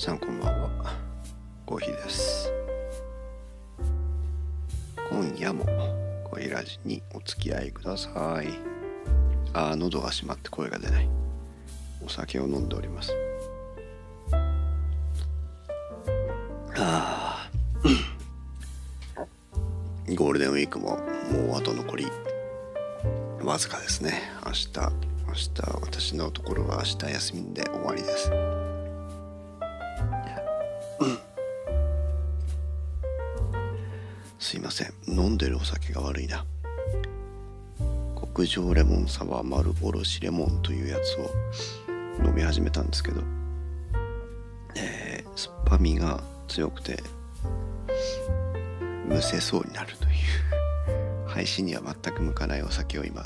[0.00, 0.96] さんこんばんは。
[1.66, 2.50] コーヒーです。
[5.10, 5.66] 今夜も
[6.24, 8.48] コーヒーラジにお付き合いください。
[9.52, 11.08] あー喉が閉まって声が出ない。
[12.02, 13.12] お酒を飲んでおります。
[16.78, 20.16] あー。
[20.16, 20.96] ゴールデンウィークも
[21.30, 22.06] もうあと残り
[23.44, 24.32] わずかですね。
[24.46, 24.70] 明日
[25.26, 25.50] 明日
[25.82, 28.59] 私のところは明日休みで終わりです。
[34.50, 34.92] すいません。
[35.06, 36.44] 飲んでるお酒が悪いな。
[38.20, 41.30] 極上レモンサワー丸おろしレモンというやつを
[42.26, 43.22] 飲み始めたんですけど、
[44.74, 47.00] えー、酸っぱみが強くて
[49.06, 50.10] むせそうになるという。
[51.28, 53.24] 配信には全く向かないお酒を今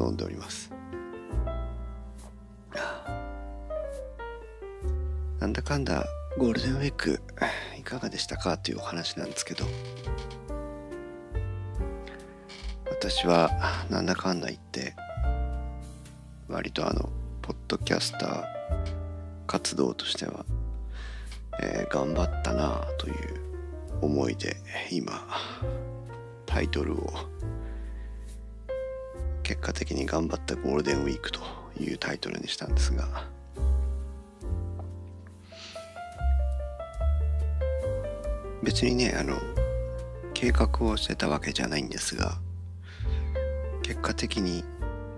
[0.00, 0.72] 飲んでおります。
[5.38, 6.04] なんだかんだ
[6.36, 7.20] ゴールデンウィーク
[7.88, 9.64] かがでしたかというお話なんですけど
[12.90, 13.50] 私は
[13.88, 14.94] なんだかんだ言って
[16.48, 17.08] 割とあの
[17.40, 18.44] ポッドキャスター
[19.46, 20.44] 活動としては、
[21.62, 23.14] えー、頑張ったなという
[24.02, 24.56] 思いで
[24.90, 25.26] 今
[26.44, 27.10] タイトルを
[29.42, 31.40] 結果的に頑張ったゴールデンウィークと
[31.80, 33.37] いうタイトルにしたんですが
[38.68, 39.40] 別にねあの
[40.34, 42.36] 計画をしてたわけじゃないんですが
[43.82, 44.62] 結果的に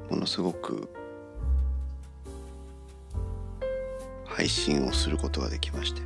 [0.08, 0.88] ものすごく
[4.24, 6.00] 配信をすることができまして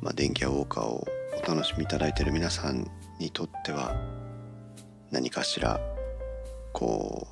[0.00, 1.04] まあ電気屋ウォーカーを
[1.36, 2.88] お楽しみいただいている皆さん
[3.18, 3.96] にとっては
[5.10, 5.80] 何かしら
[6.72, 7.26] こ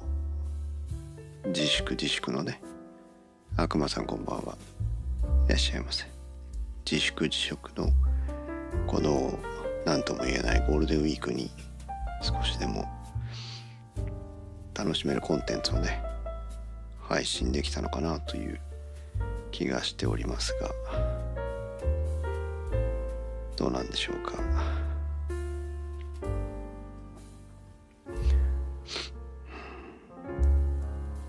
[1.44, 2.60] う自粛自粛のね
[3.56, 4.58] 悪魔さんこんばんは。
[5.46, 6.06] いらっしゃいませ。
[6.84, 7.92] 自粛自粛の
[8.86, 9.38] この
[9.84, 11.50] 何とも言えないゴールデンウィークに
[12.22, 12.84] 少しでも
[14.74, 16.02] 楽しめるコンテンツをね
[17.00, 18.60] 配信できたのかなという
[19.50, 20.70] 気がしておりますが
[23.56, 24.34] どうなんでしょうか。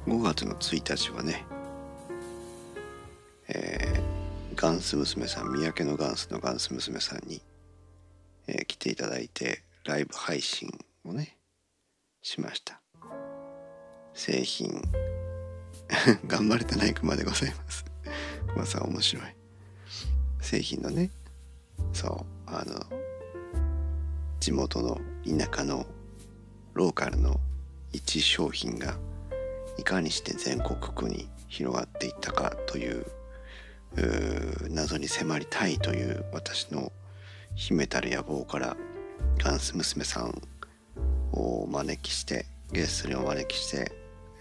[0.08, 1.46] 5月の1日はね
[3.50, 4.17] えー、
[4.58, 7.44] ガンス娘さん三宅のガンスのガンス娘さんに、
[8.48, 10.68] えー、来ていただいてライブ配信
[11.06, 11.38] をね
[12.24, 12.82] しました。
[14.16, 14.82] 製品。
[16.26, 17.86] 頑張れてない熊でございます。
[18.48, 19.24] 熊さん面白い。
[20.42, 21.12] 製品のね
[21.94, 22.84] そうあの
[24.40, 25.86] 地元の田舎の
[26.74, 27.40] ローカルの
[27.94, 28.98] 一商品が
[29.78, 33.06] いかにして全国区に広がっていったかという
[34.70, 36.92] 謎に迫りたいという私の
[37.56, 38.78] 秘めたる野望から
[39.40, 40.42] ガンス娘さん
[41.32, 43.92] をお招きしてゲストにお招きして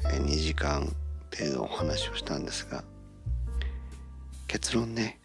[0.05, 0.93] 2時間
[1.37, 2.85] 程度お話をしたんですが
[4.47, 5.19] 結論ね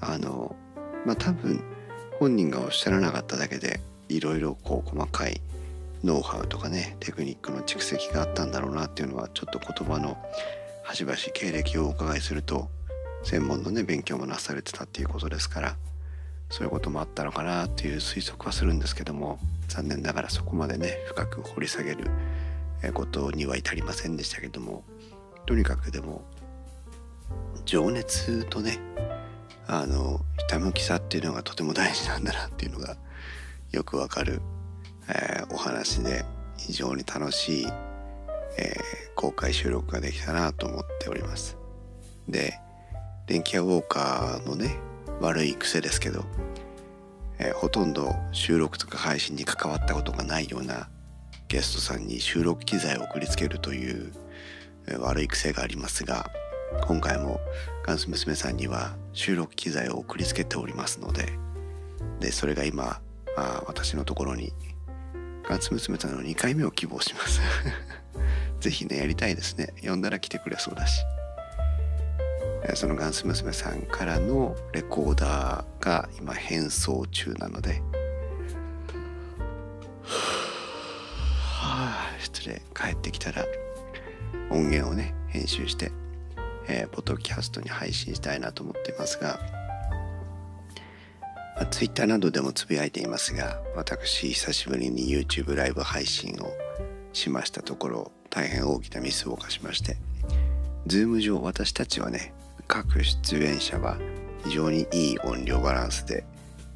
[0.00, 0.56] あの
[1.04, 1.62] まあ多分
[2.18, 5.40] 本人がおっしゃらなかっただけでいろいろこう細かい
[6.02, 10.16] ノウハウとかねテクニックの蓄積があったんだろうなっていうのはちょっと言葉の
[10.82, 12.68] 端々経歴をお伺いすると
[13.22, 15.76] 専門のね勉強もなされてたっていうことですから
[16.48, 19.38] そういうこともあったのかなっていう推測はするんですけども
[19.68, 22.10] 残念ながらそこまでね深く掘り下げる
[22.92, 24.84] ことには至りませんでしたけども
[25.46, 26.22] とにかくでも
[27.64, 28.78] 情熱とね
[29.68, 32.96] あのひたむきさっていうのがとても大事なんだなっていうのが
[33.70, 34.40] よくわかる、
[35.08, 36.24] えー、お話で
[36.56, 41.56] 非常に楽しい、えー、公開収録ができたなと思っております。
[42.28, 42.58] で
[43.30, 44.76] 電気屋ウォーカーのね
[45.20, 46.24] 悪い癖ですけど、
[47.38, 50.88] えー、ほとんど収録とか配信に関わったことがないような
[51.46, 54.12] ゲストさんに収録機材を送りつけるという、
[54.88, 56.28] えー、悪い癖がありますが
[56.88, 57.38] 今回も
[57.86, 61.28] ガンス娘さんには収録機材を送りつけておりますので
[62.18, 63.00] でそれが今
[63.36, 64.52] あ私のところに
[65.44, 67.40] ガンス娘さんの2回目を希望します。
[68.60, 69.72] 是非ねやりたいですね。
[69.82, 71.00] 呼んだら来てくれそうだし。
[72.74, 77.82] そのガンス娘さんからのレコーダーが今変装中なので。
[80.02, 80.50] は
[81.62, 82.62] あ失礼。
[82.74, 83.44] 帰ってきたら
[84.50, 85.92] 音源をね編集して、
[86.66, 89.38] えー、ポッドキャストに配信したいなと思っていますが、
[91.56, 96.52] まあ、Twitter などでもつぶやいていますが私久しぶりに YouTube ライブ配信を
[97.12, 100.09] しましたところ大変大きなミスを犯しまして。
[100.86, 102.32] Zoom 上私たちはね
[102.66, 103.98] 各出演者は
[104.44, 106.24] 非常にいい音量バランスで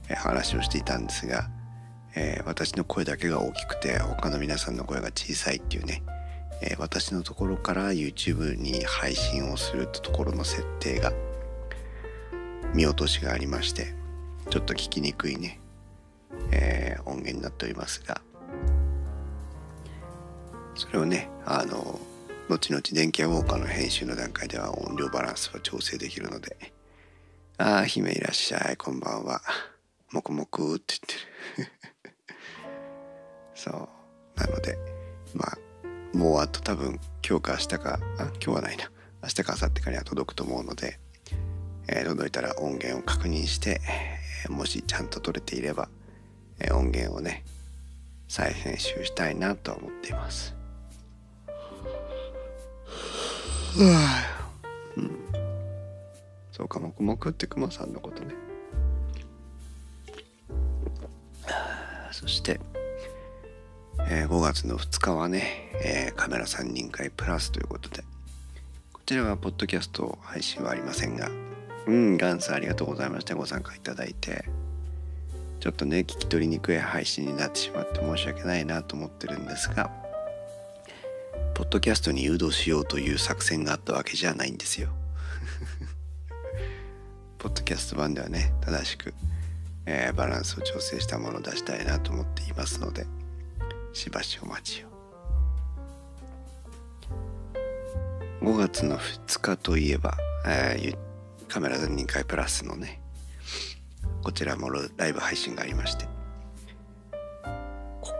[0.09, 1.49] 話をしていたんですが、
[2.15, 6.03] えー、私の声だけが大きくて他の皆さんの声が小さいっていうね、
[6.63, 11.13] えー、私のところから YouTube に配信をするところの設定が
[12.75, 13.95] 見落としがありまして
[14.51, 15.61] ちょっと聞きにくいね、
[16.51, 18.21] えー、音源になっておりますが
[20.75, 21.99] それをねあの
[22.47, 26.57] 後々電気屋ウォーカーの編集の段階では音量バランスは調整できるので
[27.57, 28.77] 「ああ姫いらっしゃい。
[28.77, 29.41] こんばんは。
[30.13, 30.95] もくもく」って
[31.57, 31.69] 言ってる。
[33.55, 33.89] そう。
[34.39, 34.77] なので
[35.33, 35.59] まあ
[36.13, 38.91] もうあと多分今日か明日かあ今日はないな。
[39.23, 41.01] 明日か明後日かには届くと思うので、
[41.89, 43.81] えー、届いたら音源を確認して、
[44.45, 45.89] えー、もしちゃんと撮れていれば、
[46.59, 47.43] えー、音源をね
[48.29, 50.54] 再編集したいなとは思っています。
[56.53, 58.35] そうかもくもくってくまさんのことね。
[62.13, 62.61] そして、
[64.09, 68.05] えー、5月の2日はね、えー、カメラ3人会プラスということで
[68.93, 71.29] こちらはポッドキャスト配信はありませんが
[71.87, 73.35] うんガンスありがとうございました。
[73.35, 74.45] ご参加いただいて
[75.59, 80.04] ちょっとね聞き取りにくい配信になってしまって申し訳ないなと思ってるんですが
[81.55, 84.89] ポッドキャストに誘導しようという作戦があったわけじゃないんですよ。
[87.39, 89.15] ポッドキャスト版ではね正しく、
[89.87, 93.07] えー、バランスを調整したものを出したいなと思っていますので
[93.93, 94.89] しばしお待ちを。
[98.41, 100.99] 5月の2日といえば、えー、
[101.47, 103.01] カメラ3人会プラスのね
[104.23, 106.14] こちらもライブ配信がありまして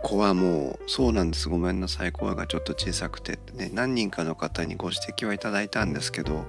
[0.05, 1.49] こはもうそうなんです。
[1.49, 2.13] ごめんなさい。
[2.13, 3.71] 声がちょっと小さくてね。
[3.73, 6.45] 何人かの方にご指摘はいただいたんですけど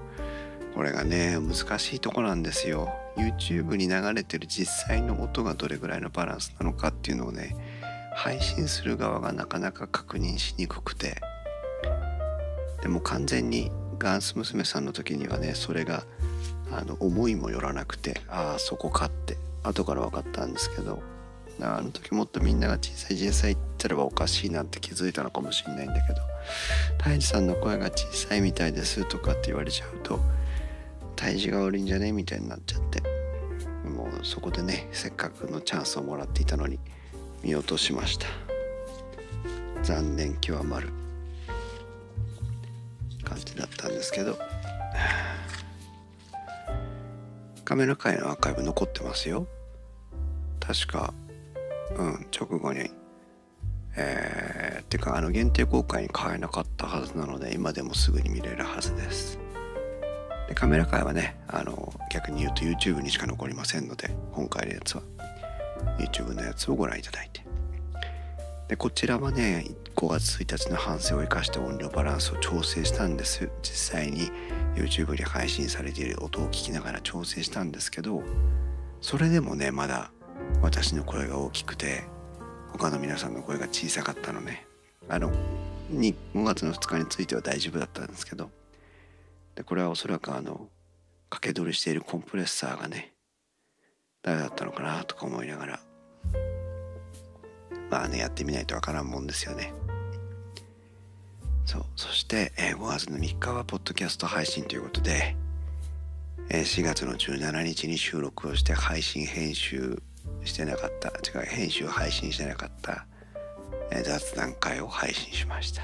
[0.75, 2.90] これがね難しいとこなんですよ。
[3.16, 7.56] YouTube に流れてる実際の音がどれぐらいのバランスなのかっていうのをね
[8.13, 11.16] 配信する側がなかなか確認しにくくて。
[12.81, 16.04] でも完全にガンス娘さんの時にはねそれが
[16.72, 21.14] あの思いもよらなくてああそこかって後から分かったんですけど。
[21.62, 26.22] あの時もっとみんなが小さい小さいって言ってればおかしいなって気づいたのかもしれないんだけど
[26.98, 30.19] 胎児さんの声が小さいみたいですとかって言われちゃうと
[31.16, 32.12] 胎児が悪いんじゃね？
[32.12, 33.02] みたいになっちゃって
[33.88, 36.80] もうそこでねせっかくのチャンスをもらっていたのに
[37.44, 38.28] 見落としました。
[39.84, 40.90] 残念極まる。
[43.24, 44.38] 感じだったんですけど。
[47.63, 49.48] カメラ界のアーカイブ残ってますよ。
[50.60, 51.13] 確か
[51.98, 52.90] うん直後に。
[53.98, 59.40] えー、っていうかあの限定公開に買えなかったはずなので今でもすぐに見れるはずです。
[60.50, 65.04] でカメラ界はねあの逆に言うと YouTube にしか残りませんので今回のやつは。
[65.98, 67.46] YouTube のやつをご覧いただいて。
[68.68, 69.66] でこちらはね
[69.96, 73.50] 5月1日の反省を生かして音量バランスを調整したんです。
[73.62, 74.30] 実際に
[74.76, 78.24] YouTube に配信されている音を聞きながら調整したんですけど
[79.00, 80.12] それでもねまだ
[80.62, 82.03] 私の声が大きくて
[82.71, 84.65] 他の皆さんの声が小さかったのね。
[85.07, 85.31] あの
[85.91, 88.50] 5月の2日については大丈夫だったんですけど
[89.53, 90.67] でこれはおそらくあの
[91.29, 93.13] 掛け取りしているコンプレッサーがね
[94.24, 95.79] 誰だったのかなとか思いながら
[97.89, 99.74] まあねやってみないとわからんもんですよね。
[101.65, 105.35] そうそして、えー、5月の3日はポッドキャスト配信ということで、
[106.50, 110.01] えー、4月の17日に収録をして配信編集
[110.44, 111.10] してなかった。
[111.10, 113.05] 違う編集配信してなかった、
[114.03, 115.84] 雑談会を配信しました。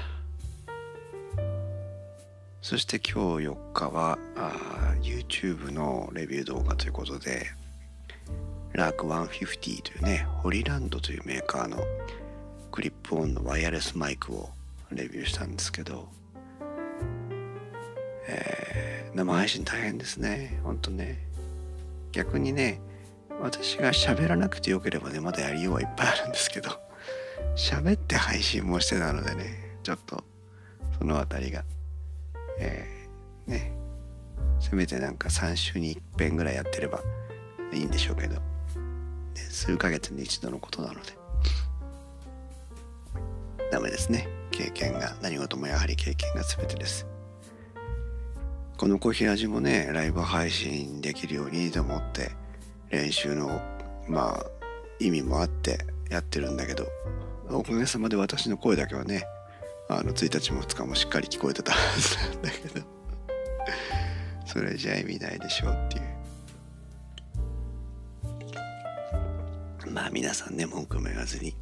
[2.62, 7.48] そして今日4日はあ YouTube のレビュー動画ということで
[8.72, 11.78] ラーク150というねホリランドというメーカーの
[12.70, 14.48] クリップオンのワイヤレスマイクを
[14.92, 16.08] レビューしたんですけど、
[18.28, 20.60] えー、生配信大変ですね。
[20.62, 21.18] ほんとね。
[22.12, 22.80] 逆にね
[23.42, 26.70] 私が喋らなくてよければねまだやりようはいっぱいあるんですけど
[27.56, 30.22] 喋って配信もしてたのでねちょっと
[30.98, 31.64] その辺りが
[32.60, 33.72] えー、ね
[34.60, 37.00] せめてなんか3週に1遍ぐらいやってれば
[37.72, 38.40] いいんでしょうけど、ね、
[39.50, 41.12] 数ヶ月に一度のことなので
[43.72, 44.28] ダメですね。
[44.50, 47.06] 経験が何事もやはり経験が全てです。
[48.76, 52.32] この小平寺もねライブ配信できるようにと思って
[52.92, 53.60] 練習の
[54.06, 54.46] まあ
[55.00, 55.78] 意味もあって
[56.10, 56.86] やってるんだけど
[57.48, 59.24] おかげさまで私の声だけはね
[59.88, 62.86] あの1日も2日もしっかり聞こえてたはずなんだけど。
[64.46, 66.00] それじゃ意味ないでしょうってい
[69.88, 69.90] う。
[69.90, 71.56] まあ皆さんね文句も言わずに。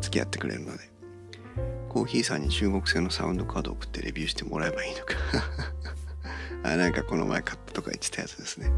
[0.00, 0.90] 付き合ってくれるので。
[1.88, 5.14] コーヒーさんに中国製のサウンドカードを送ってレビューしてもらえばいいのか。
[6.64, 8.70] あなんかこの前買ったとか言ってたやつですね。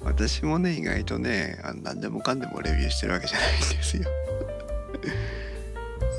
[0.00, 4.02] 私もね意外とねあ何でもかんでもレビューしてるわけじゃないんですよ。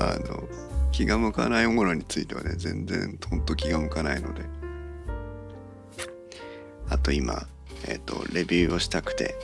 [0.00, 0.48] あの
[0.90, 4.42] 気が向かないものについてはね全然ほんと気が向かないので。
[6.88, 7.46] あと今
[7.84, 9.36] えっ、ー、とレビューをしたくて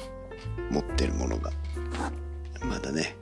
[0.70, 1.52] 持ってるものが
[2.64, 3.16] まだね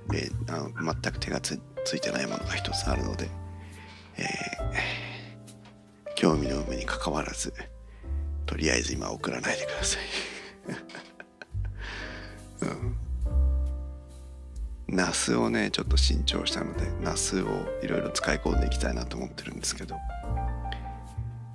[0.48, 1.54] あの全く手がつ
[1.96, 3.28] いてないものが一つあるので、
[4.18, 7.52] えー、興味の有無にかかわらず
[8.50, 10.02] とりあえず今送らないでください、
[14.88, 17.46] うん、ナスをねちょっと新調したのでナスを
[17.80, 19.96] いろいろ使い込んでいきたいなと思ってるんですけど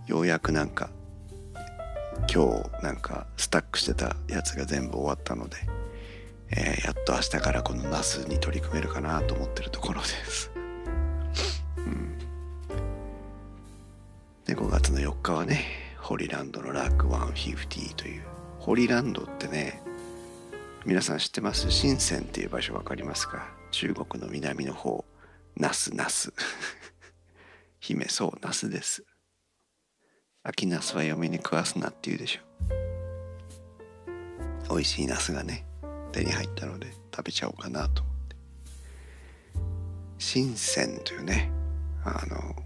[0.07, 0.89] ようやくなんか
[2.33, 5.57] 今日なんかスタックしてたやつが全部終わったので
[6.51, 10.49] えー、やっと明日からこのナスに取り組めるかなと思ってるところです。
[11.75, 12.17] うん、
[14.45, 18.21] で5月の4日はねホリランドのラック150という。
[18.59, 19.81] ホリランドってね
[20.85, 21.71] 皆さん知ってます？
[21.71, 23.47] 深センっていう場所分かりますか？
[23.71, 25.03] 中国の南の方。
[25.57, 26.31] ナスナス。
[27.81, 29.03] 姫そうナスです。
[30.43, 32.41] 秋ナスは嫁に食わすなって言うでしょ。
[34.69, 35.65] 美味しいナスがね
[36.11, 38.35] 手に入ったので食べちゃおうかなと思って。
[40.19, 41.49] 深センというね
[42.03, 42.63] あの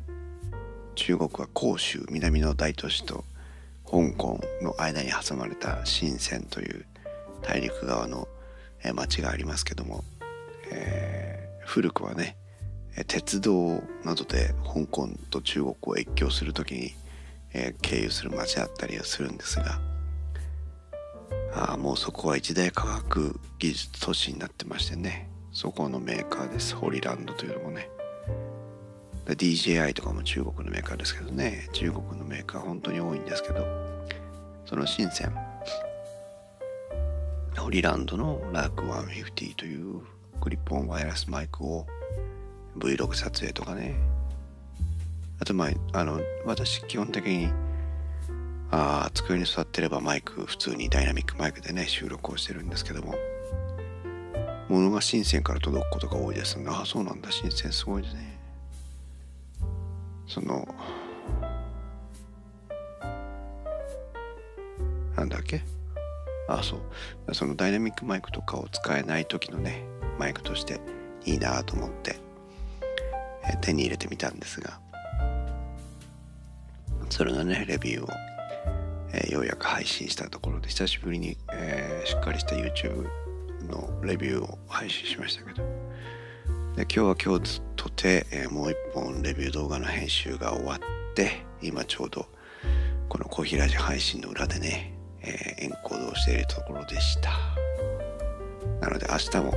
[0.96, 3.24] 中国は広州南の大都市と
[3.91, 6.86] 香港の間に挟まれた深センという
[7.41, 8.27] 大陸側の
[8.93, 10.03] 町がありますけども、
[10.72, 12.38] えー、古くはね
[13.08, 16.93] 鉄道などで香港と中国を越境する時に、
[17.53, 19.79] えー、経由する町だったりはするんですが
[21.53, 26.75] あもうそこは一大科学技術都市になってましてねそこのメーカーです。
[26.75, 27.89] ホリランドというのもね
[29.36, 31.67] DJI とかも中国のメーカーですけどね。
[31.74, 33.65] 中国のメーカー本当に多いんですけど。
[34.65, 35.33] その深セン。
[37.57, 40.01] ホリランドのラーク150という
[40.39, 41.86] クリップオンワイヤレスマイクを
[42.77, 43.95] Vlog 撮影とかね。
[45.39, 47.50] あとまああの私基本的に
[48.71, 53.15] あ机に座ってればマイク普通にダイナミックマイクでね収録をしてるんですけども。
[54.69, 57.31] 物が深センから届くことが多いですがあそうなんだ。
[57.31, 58.28] 深センすごいですね。
[60.29, 60.65] その
[65.17, 65.62] なんだっけ？
[66.48, 66.77] あそ
[67.27, 67.36] う。
[67.36, 69.83] そのダイナミックマイクとかを使えない時のね
[70.17, 70.79] マイクとして
[71.25, 72.15] いいなと思って
[73.62, 74.79] 手に入れてみたんですが
[77.09, 78.07] それのねレビューを
[79.12, 83.07] え、ようやく配信したところで久しぶりに、えー、しっかりした YouTube
[83.67, 85.63] のレビューを配信しましたけど
[86.83, 90.79] 今日は今日とて、えー、もう一本レビュー動画の編集が終わっ
[91.13, 92.25] て今ちょうど
[93.09, 97.31] このコーヒー配信の裏でね、えー、エンコードをしているところでした。
[98.79, 99.53] なので明日も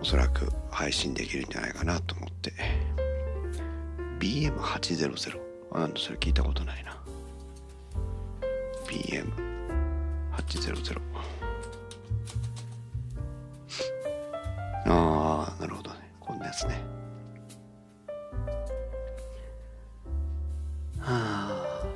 [0.00, 2.52] おそらく配信できるんじゃないかなと思って。
[4.20, 5.40] BM800
[5.72, 6.96] あなんだそれ聞いたことないな。
[8.86, 11.00] PM800
[14.86, 15.85] ああなるほど。
[16.46, 16.80] ねこんなやつね。
[21.00, 21.86] はあ。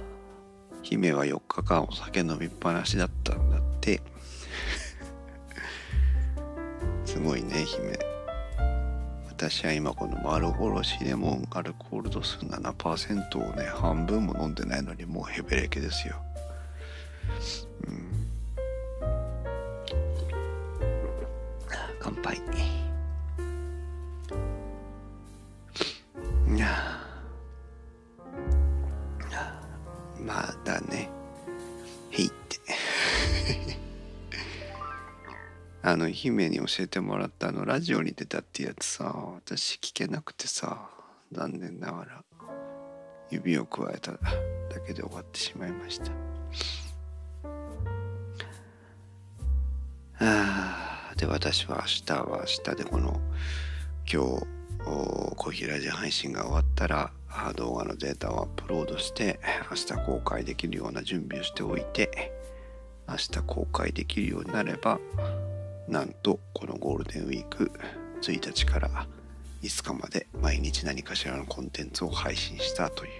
[0.82, 4.00] 姫は4日間お酒飲みっぱなしだったんだって。
[7.04, 7.98] すごいね姫。
[9.28, 16.22] 私は今この丸おろしレモンアルコール度数7%をね半分も飲んでないのにもうヘベレケですよ。
[17.86, 18.12] うん、
[22.00, 22.79] 乾杯。
[30.24, 31.08] まだね。
[32.10, 32.58] へいって。
[35.82, 40.90] あの姫に教えてもらったあのラジオに出たってやつさ私聞けなくてさ
[41.32, 42.24] 残念ながら
[43.30, 44.18] 指をくわえただ
[44.86, 46.12] けで終わってしまいました。
[50.22, 53.20] あで私は明日は明日でこの
[54.12, 57.12] 今日コーヒーラジオ配信が終わったら
[57.56, 62.32] 動画のデータをアップロードして明日公開できるような準備をしておいて
[63.08, 64.98] 明日公開できるようになれば
[65.88, 67.70] なんとこのゴールデンウィーク
[68.22, 69.06] 1日から
[69.62, 73.10] 5日まで毎日何かしらのコンテンツを配信したという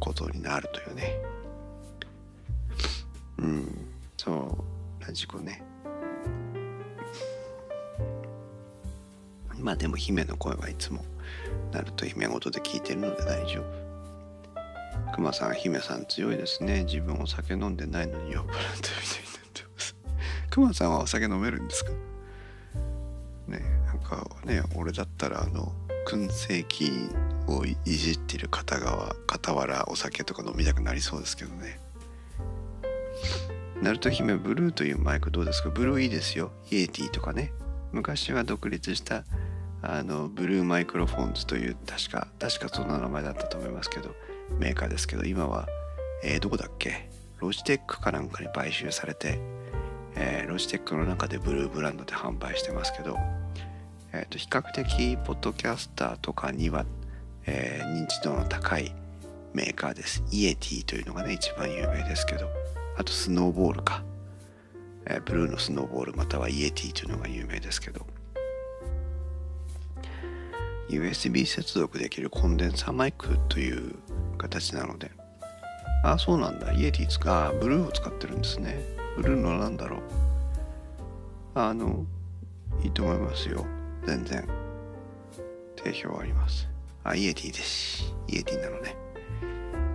[0.00, 1.18] ことになるというね。
[3.38, 3.88] うん。
[4.16, 4.58] そ
[5.00, 5.04] う。
[5.04, 5.62] ラジコね。
[9.64, 11.02] まあでも姫の声はいつも
[11.72, 15.14] なると姫事で聞いてるので大丈夫。
[15.14, 16.84] クマさん姫さん強いですね。
[16.84, 18.82] 自分お酒飲んでないのに酔っ払ったみたいになっ
[19.54, 19.96] てます。
[20.50, 21.92] クマさんはお酒飲めるんですか？
[23.48, 25.72] ねなんかね俺だったらあの
[26.06, 26.90] 燻製器
[27.48, 31.80] をいじってる片側傍らお酒とか飲みたくなりそうですけどね。
[33.80, 35.70] ナルト姫ブルーというマイクどうですか？
[35.70, 36.52] ブルーいいですよ。
[36.70, 37.50] イエティとかね。
[37.92, 39.24] 昔は独立した
[39.86, 44.14] あのブルーマイクロフォンズという確か確かそんな名前だったと思いますけど
[44.58, 45.68] メーカーですけど今は、
[46.22, 47.10] えー、どこだっけ？
[47.38, 49.38] ロジテックかなんかに買収されて、
[50.16, 53.18] えー、ロジテックの中でブルーブランドで販売してますけど、
[54.14, 56.86] えーと、比較的ポッドキャスターとかには、
[57.44, 58.94] えー、認知度の高い
[59.52, 60.22] メーカーです。
[60.30, 62.48] イエティというのがね一番有名ですけど
[62.96, 64.02] あとスノーボールか、
[65.04, 68.06] え、ブルーのスノーボールまたはイエティというのが有名ですけど。
[70.88, 73.94] USB 接続できるコンデンサーマイクという
[74.38, 75.10] 形なので。
[76.04, 76.72] ああそうなんだ。
[76.72, 78.78] イエティ使うブルーを使ってるんですね。
[79.16, 80.00] ブルーのなんだろう。
[81.54, 82.04] あの
[82.82, 83.64] いいと思いますよ。
[84.06, 84.46] 全然。
[85.76, 86.68] 定評あります。
[87.04, 88.14] あイエティです。
[88.28, 88.96] イエティなのね。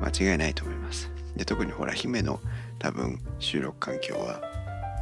[0.01, 1.11] 間違いないと思います。
[1.35, 2.39] で特にほら姫の
[2.79, 4.41] 多分収録環境は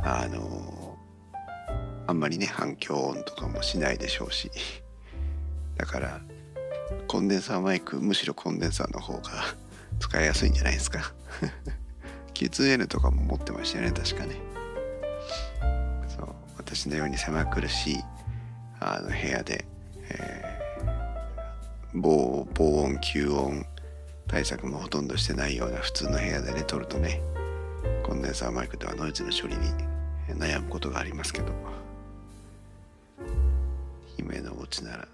[0.03, 0.97] あの
[2.05, 4.51] あんまりね反響音とかもしないでしょうし。
[5.77, 6.21] だから
[7.07, 9.21] コンデンサーマイクむしろコンデンサーの方が
[9.99, 11.13] 使いやすいんじゃないですか。
[12.33, 14.35] Q2N とかも持ってましたよね確かね。
[16.07, 17.97] そう私のように狭苦しい
[18.79, 19.65] あの部屋で、
[20.09, 23.65] えー、防防音吸音
[24.27, 27.21] 対策もほとんどしてないような普通の部屋でね撮るとね
[28.03, 29.71] コンデンサーマイクではノイズの処理に
[30.37, 31.86] 悩むことがありますけど。
[34.27, 35.07] 姫のお家なら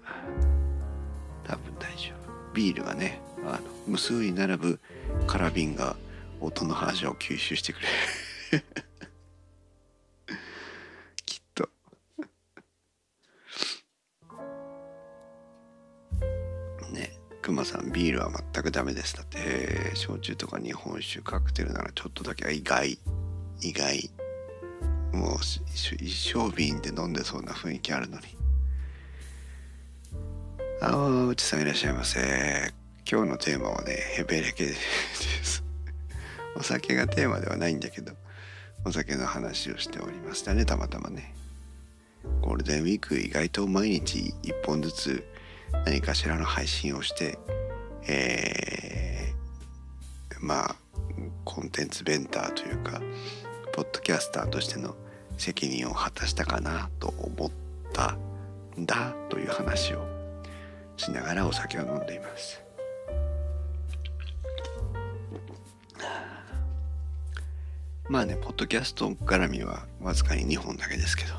[1.44, 2.52] 多分大丈夫。
[2.52, 4.80] ビールがねあの無数に並ぶ
[5.26, 5.96] カラビンが
[6.40, 7.86] 音の反射を吸収してくれ
[8.58, 8.64] る。
[11.24, 11.68] きっと。
[16.92, 19.16] ねクマさんビールは全くダメです。
[19.16, 22.98] だって、え、焼酎とか日本酒カクテルならちょっとだけ意外。
[23.60, 24.10] 意外。
[25.12, 28.33] もう一生瓶で飲んでそうな雰囲気あるのに。
[30.80, 32.72] ああ、うちさんいらっしゃいませ。
[33.10, 35.62] 今日のテーマはね、ヘベレケです。
[36.56, 38.12] お酒がテーマではないんだけど、
[38.84, 41.34] お酒の話をしておりましたね、たまたまね。
[42.40, 45.24] ゴールデンウィーク意外と毎日1本ずつ
[45.86, 47.38] 何かしらの配信をして、
[48.06, 50.76] えー、まあ、
[51.44, 53.00] コンテンツベンターというか、
[53.72, 54.96] ポッドキャスターとしての
[55.38, 57.50] 責任を果たしたかなと思っ
[57.92, 58.16] た
[58.76, 60.13] んだという話を
[60.96, 62.62] しながらお酒を飲んでいます。
[68.08, 71.34] まあねポッドキャスト絡みはわずかに2本だけですけど。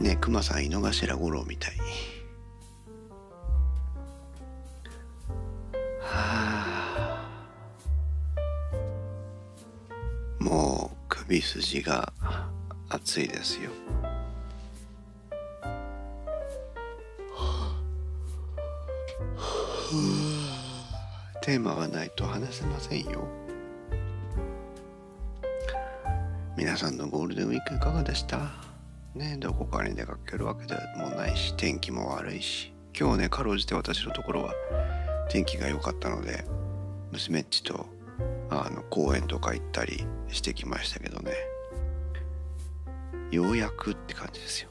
[0.00, 1.72] ねクマさん井の頭五郎みたい
[6.00, 7.28] はあ。
[10.38, 12.12] もう首筋が
[12.88, 13.70] 熱いですよ。
[21.40, 23.26] テーマがないと話せませんよ。
[26.58, 28.50] 皆さんのゴールデンウィークいかがでした？
[29.14, 32.74] ねどこかに出かけるわけでもないし天気も悪いし。
[32.98, 34.52] 今日ねかろうじて私のところは
[35.30, 36.44] 天気が良かったので
[37.12, 37.86] 娘っちと
[38.50, 41.32] あの公園とか行ったりしてきましたけどね。
[43.30, 44.68] ようやくって感じですよ。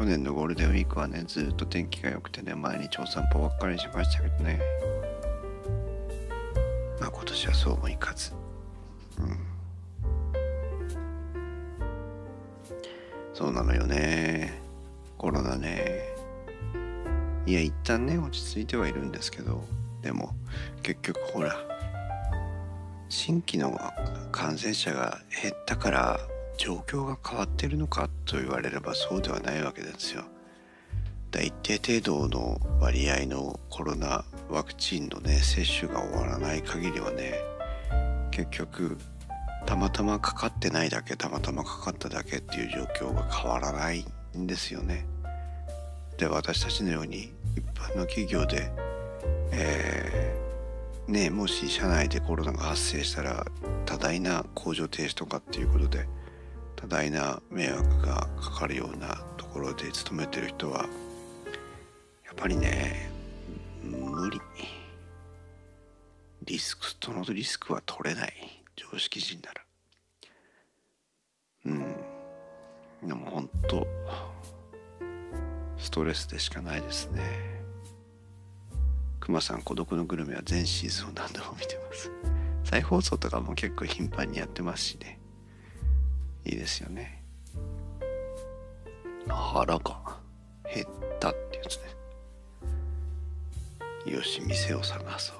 [0.00, 4.58] 去年のゴールデンウィークはねずっと天気が良くてね毎日お散歩ばっかりしましたけどね。
[6.98, 8.32] まあ今年はそうもいかず。
[9.18, 9.38] うん。
[13.34, 14.62] そうなのよね。
[15.18, 16.00] コロナね。
[17.44, 19.62] いや一旦ね落ち着いてはいるんですけど。
[20.00, 20.30] でも
[20.82, 21.54] 結局ほら
[23.10, 23.78] 新規の
[24.32, 26.20] 感染者が減ったから
[26.60, 30.24] 状況が変わってるのかと言われればそうではないわけですよ。
[31.30, 37.40] だ一定程度の割合のコロナワクチンのね接種が終わらない限りはね
[38.30, 38.98] 結局
[39.64, 44.04] たまたまかかってないだけたまたまかかっただけっていう状況が変わらない
[44.36, 45.06] んですよね。
[46.18, 48.70] で私たちのように一般の企業で、
[49.50, 50.36] え
[51.08, 53.46] ねもし社内でコロナが発生したら
[53.86, 56.06] 多大な工場停止とかっていうことで
[56.80, 60.86] 多大な迷惑がかかるようなところで勤めてる人は
[62.24, 63.10] やっぱりね
[63.82, 64.40] 無理。
[66.42, 68.32] リスクそのリスクは取れない。
[68.76, 69.62] 常識人なら。
[71.66, 71.70] う
[73.04, 73.08] ん。
[73.08, 73.86] でも本当
[75.76, 77.22] ストレスでしかないですね。
[79.20, 82.10] くまさん孤独のグルメは全シーズンを何度も見てます。
[82.64, 85.19] 再放送とかも結構頻繁にやってますしね。
[86.44, 87.22] いいですよね。
[89.28, 90.18] 腹が
[90.72, 90.86] 減っ
[91.18, 91.76] たってやつ
[94.06, 94.12] ね。
[94.12, 95.36] よし店を探そう。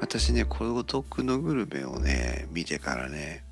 [0.00, 3.44] 私ね孤独のグルメをね見てからね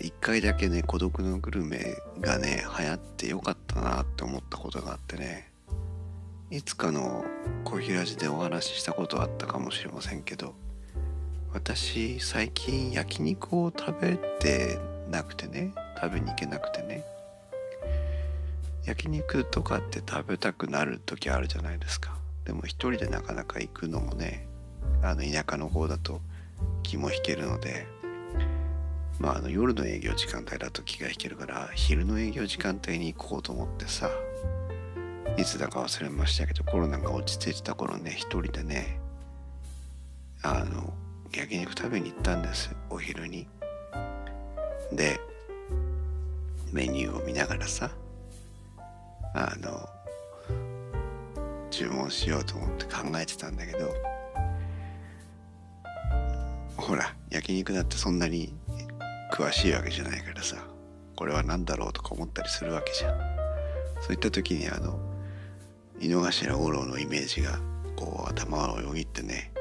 [0.00, 5.50] 一回だけね孤独のグルメがね流行ってよかったなって思ったことがあってね
[6.50, 7.24] いつかの
[7.64, 10.54] 小平寺でお話ししたことあったかもしれませんけど
[11.52, 14.78] 私最近焼肉を食べて
[15.10, 17.04] なくてね食べに行けなくてね。
[18.84, 22.16] 焼肉とかって食べたくなる時あるじゃないですか。
[22.44, 24.48] でも一人でなかなか行くのもね
[25.02, 26.20] あの田舎の方だと
[26.82, 27.86] 気も引けるので
[29.20, 34.10] まああの夜の営業時間帯だと気が引けるから昼の営業時間帯に行こうと思ってさ
[35.36, 38.98] いつだか忘れましたけどコロナが落ち着いてた頃ね一人でね
[40.42, 40.92] あの
[41.34, 43.48] 焼肉食べに行ったんですお昼に。
[44.92, 45.18] で
[46.70, 47.90] メニューを見ながらさ
[49.34, 49.88] あの
[51.70, 53.94] 注文しようと思って考えてたんだけど
[56.76, 58.54] ほら焼肉だってそんなに
[59.32, 60.56] 詳しいわけじゃないからさ
[61.16, 63.18] これは何だろうとか思ったりするわけじゃん。
[64.02, 64.98] そういった時にあの
[66.00, 67.60] 井の頭五郎のイメージが
[67.94, 69.51] こう頭をよぎってね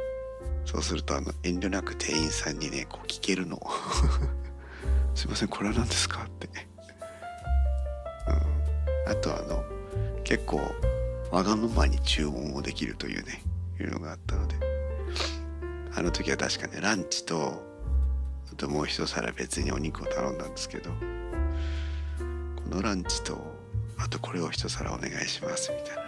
[0.72, 3.60] そうするとあの遠慮なく店員さんにねこう聞けるの。
[5.14, 6.24] すいませんこれは何ですか？
[6.24, 6.48] って、
[9.06, 9.66] うん、あとあの
[10.24, 10.62] 結構
[11.30, 13.44] わがままに注文をできるというね
[13.82, 14.56] いうのがあったので。
[15.94, 17.62] あの時は確かねランチと
[18.50, 20.96] あともう一皿別にお肉を頼んだんですけどこ
[22.70, 23.38] のランチと
[23.98, 26.01] あとこれを一皿お願いしますみたいな。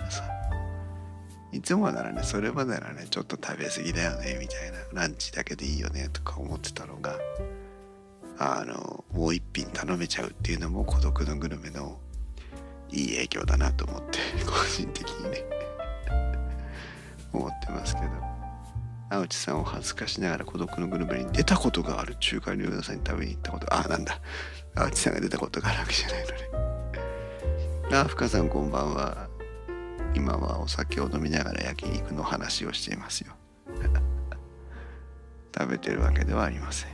[1.53, 7.17] いつもならねそれまでならねちょっと食べ過ぎだよねみたいなランチだけでいいよねとか思ってたのが
[8.39, 11.99] あのもう一品頼めちゃうっていうのも孤独のグルメの
[12.91, 15.43] いい影響だなと思って 個人的にね。
[17.31, 18.07] 思ってますけど。
[19.09, 24.19] 青地さんを恥ずかしながら孤独のグルメに出たことがある中華料理屋さんに食べに行ったことああなんだ。
[24.75, 27.97] 青地さんが出たことがあるわけじゃないのね。
[27.97, 29.27] あ深さんこんばんは。
[30.15, 33.33] 今はお酒を飲みながら焼肉の話をしていますよ。
[35.55, 36.89] 食べてるわけではありません。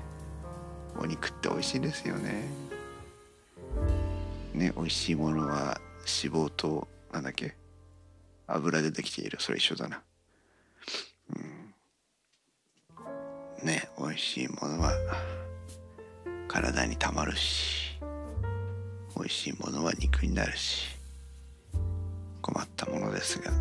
[0.99, 2.49] お肉って美味しいですよね。
[4.53, 7.55] ね美味しいものは脂肪となんだっけ？
[8.47, 9.37] 油でできている。
[9.39, 10.01] それ一緒だな。
[11.35, 11.73] うん。
[13.65, 14.93] ね美味しいものは
[16.47, 17.99] 体にたまるし
[19.15, 20.98] 美味しいものは肉になるし。
[22.41, 23.51] 困ったものですが。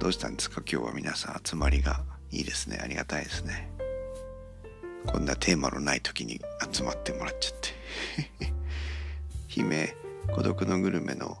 [0.00, 0.62] どうしたんですか？
[0.68, 2.80] 今日は皆さん集まりがいいですね。
[2.82, 3.70] ありがたいですね。
[5.06, 6.40] こんなテーマのない時に
[6.72, 8.52] 集まってもらっちゃって。
[9.48, 9.94] 姫
[10.34, 11.38] 孤独のグルメの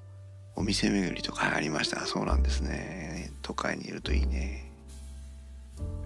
[0.54, 2.06] お店巡りとかありました。
[2.06, 3.32] そうなんですね。
[3.42, 4.70] 都会にいるといいね。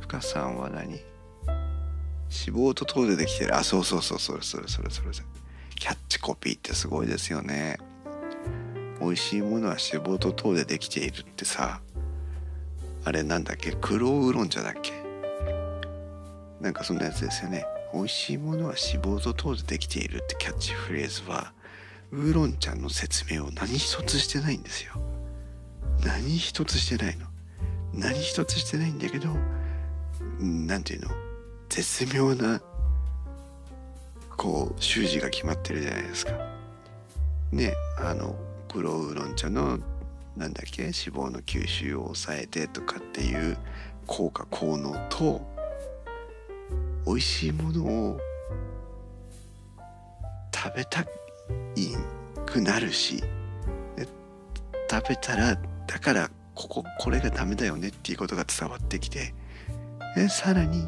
[0.00, 0.92] 深さんは何？
[0.92, 3.56] 脂肪と糖でできてる。
[3.56, 4.18] あそうそうそう。
[4.18, 5.28] それそれそれそれそれ。
[5.76, 7.78] キャッチコピーってすごいですよね。
[9.00, 11.80] 美味しいものは脂肪と糖でできているってさ。
[13.04, 13.76] あれなんだっけ？
[13.80, 14.92] 黒ウーロン茶だっけ？
[16.60, 17.64] なんかそんなやつですよね。
[17.94, 21.52] 美味しいものは脂肪と糖でできているってキャッチフレーズは
[22.10, 24.94] ウーロン茶の説明を何一つしてないんですよ。
[26.04, 27.26] 何一つしてないの。
[27.94, 29.28] 何一つしてないんだけど
[30.40, 31.10] 何ていうの？
[31.68, 32.60] 絶妙な
[34.36, 36.32] こう習字が決まってるじゃないですか。
[37.52, 38.36] ねあの
[38.76, 39.78] 黒ウーロン茶の
[40.36, 43.56] なんだっけ脂肪の吸収を抑えてとかっていう
[44.06, 45.40] 効果効能と
[47.06, 48.20] 美味しいものを
[50.54, 51.06] 食べたい
[52.44, 53.24] くなるし
[54.90, 59.32] 食べたらだからこここれがダメだよねっていうことが伝わってきて
[60.28, 60.86] さらに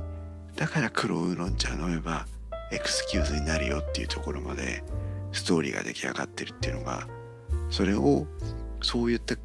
[0.56, 2.26] だから黒ウーロン茶飲めば
[2.70, 4.84] エクスキューズになるよっていうところまで
[5.32, 7.08] ストーリーが出来上がってるっていうのが
[7.70, 8.26] それを
[8.82, 9.36] そういった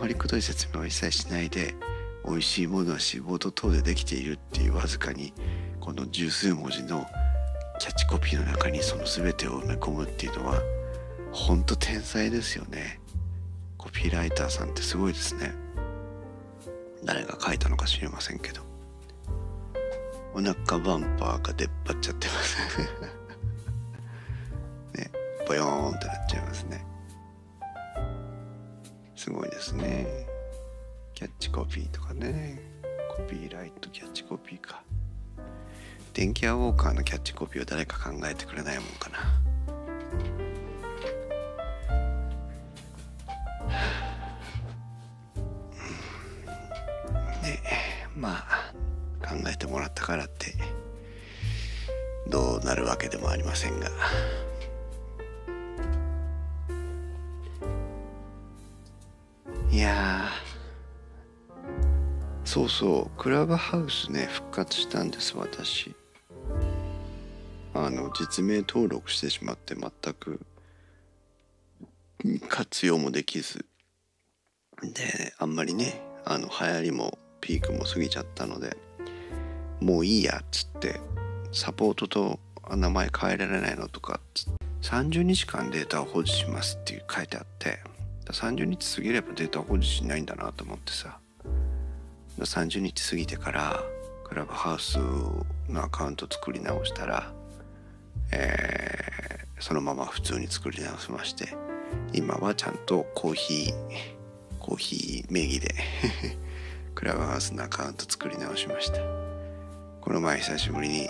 [0.00, 1.74] 回りくどい説明を一切しないで
[2.26, 5.32] 美味しいものは脂肪と糖でできているっていうわずかに
[5.80, 7.06] この十数文字の
[7.78, 10.60] キャッチコピーの中にその全てを埋め込むっていうのは
[11.32, 13.00] ほんと天才ですよね。
[13.76, 15.52] コピーライターさんってすごいですね。
[17.04, 18.62] 誰が書いたのか知りませんけど。
[20.32, 22.56] お腹バンパーが出っ張っちゃってます。
[24.96, 25.10] ね。
[25.46, 26.84] ボヨーンってなっちゃいますね。
[29.24, 30.06] すごいですね。
[31.14, 32.60] キャッチコピーとかね。
[33.08, 34.82] コピーライトキャッチコピーか。
[36.12, 39.18] 電気屋ウォーカーのキャッチコピーを誰か考えてくれないもんかな。
[47.42, 47.58] で
[48.14, 48.74] まあ
[49.26, 50.52] 考えてもらったからって
[52.28, 53.88] どうなるわけでもありませんが。
[59.74, 60.28] いや
[62.44, 65.96] そうそうクラブハウスね復活したんです私。
[67.74, 70.38] あの実名登録してしまって全く
[72.48, 73.66] 活用もできず。
[74.80, 78.76] であんまりねあの流行りもピークも過ぎちゃったので
[79.80, 81.00] もういいやっつって
[81.50, 82.38] サポートと
[82.76, 84.20] 名前変えられないのとか
[84.82, 87.93] 30日間データを保持しますっていう書いてあって。
[88.32, 91.18] 30日過ぎればデータを保持しないんだなと思ってさ。
[92.38, 93.82] 30日過ぎてから
[94.24, 94.98] クラブハウス
[95.68, 97.32] のアカウント作り直したら
[98.32, 101.56] えー、そのまま普通に作り直しまして
[102.12, 103.74] 今はちゃんとコーヒー
[104.58, 105.74] コーヒー名義で
[106.94, 108.98] クラブハウスのアカウント作り直しました。
[110.00, 111.08] この前久しぶりに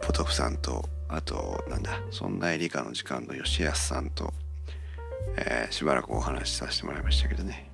[0.00, 4.32] ポトフさんとあとなんだそんな理科の時間の吉安さんと、
[5.36, 7.70] えー、しばらくお話しさせてもらいましたけどね。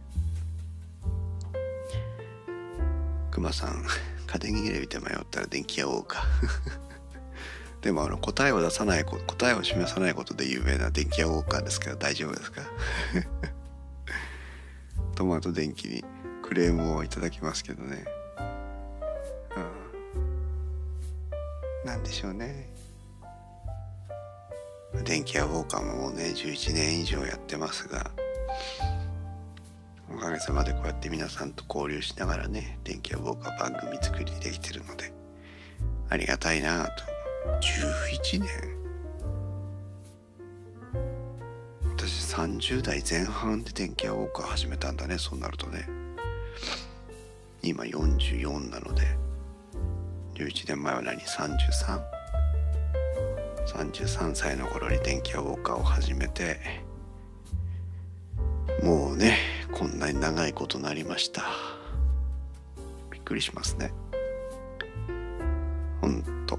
[3.30, 3.84] クマさん
[4.26, 6.22] 家電切れ見て迷ったら電気屋ウォーカー
[7.80, 12.62] でもあの答えを出さない答えを示さないことで有名な電気屋ウォーカーですけど大丈夫ですか？
[15.16, 16.04] トマト電気に
[16.42, 18.04] クレームをいただきますけどね、
[21.82, 22.71] うん、なんでしょうね。
[25.04, 28.10] 電気屋ウォーカーももうね11年以上やってますが
[30.14, 35.12] おかげさまでこうやって皆さんと交流しながらね電気屋ウォーカー番組作りできてるので
[36.10, 37.12] ありがたいなと。
[37.60, 38.48] 11年。
[41.96, 45.88] 私30代前半で電気屋ウォーカー始めたんだねそうなるとね。
[47.62, 49.06] 今44なので
[50.34, 52.21] 11年前は何？33?
[53.66, 56.58] 33歳の頃に電気屋ウォーカーを始めて
[58.82, 59.38] もうね
[59.72, 61.44] こんなに長いことなりました。
[63.10, 63.92] びっくりしますね。
[66.00, 66.58] ほんと。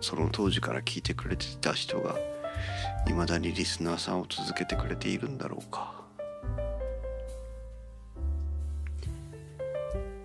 [0.00, 2.16] その当時から聞いてくれてた人が
[3.08, 6.02] いまだにリスナーさんを続けてくれているんだろうか。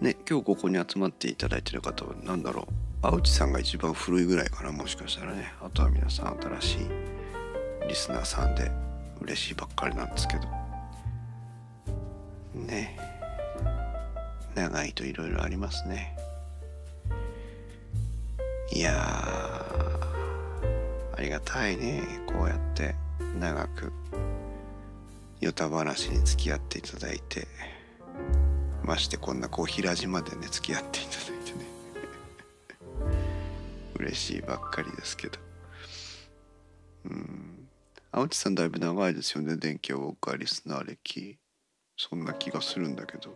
[0.02, 2.87] ね今日ここに集まっていただいてる方は何だろう？
[3.02, 5.54] 青内さんが一番古いぐらいかなもしかしたらね。
[5.62, 6.78] あとは皆さん新しい
[7.88, 8.72] リスナーさんで
[9.22, 10.48] 嬉しいばっかりなんですけど。
[12.56, 12.98] ね。
[14.56, 16.18] 長いといろいろありますね。
[18.74, 18.94] いや
[21.16, 22.02] ありがたいね。
[22.26, 22.96] こうやって
[23.40, 23.94] 長く
[25.40, 27.48] ヨタ話に付き合っていただいて。
[28.84, 31.37] ましてこんなこう平島でね付き合っていただいて。
[33.98, 35.40] 嬉しいばっかりですけど。
[37.06, 37.68] うん。
[38.12, 41.38] 青地さんだいぶ長いですよね電気ウォーカーリスナー歴。
[41.98, 43.36] そんな気がするんだけど。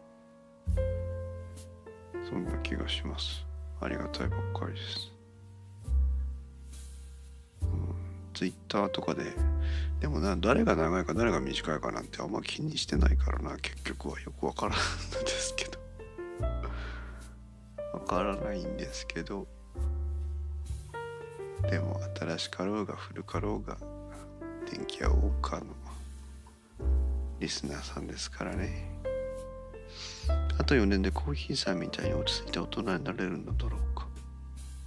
[2.30, 3.46] そんな気がします。
[3.82, 5.12] ありがたいばっかりです。
[8.34, 9.36] ツイッターとかで
[10.00, 13.58] でもな誰が長いか誰が短いかなんてあんま気にしてないからな。
[13.58, 15.80] 結局はよくわからないんですけど。
[17.94, 19.48] わからないんですけど。
[21.70, 23.78] でも新しかろうが古かろうが
[24.70, 25.74] 電気屋ウォーカーの。
[27.40, 28.92] リスナーさんですからね。
[30.60, 34.08] あと4年でコーヒーさんみたいに落ち着いて大人になれるのだろうか。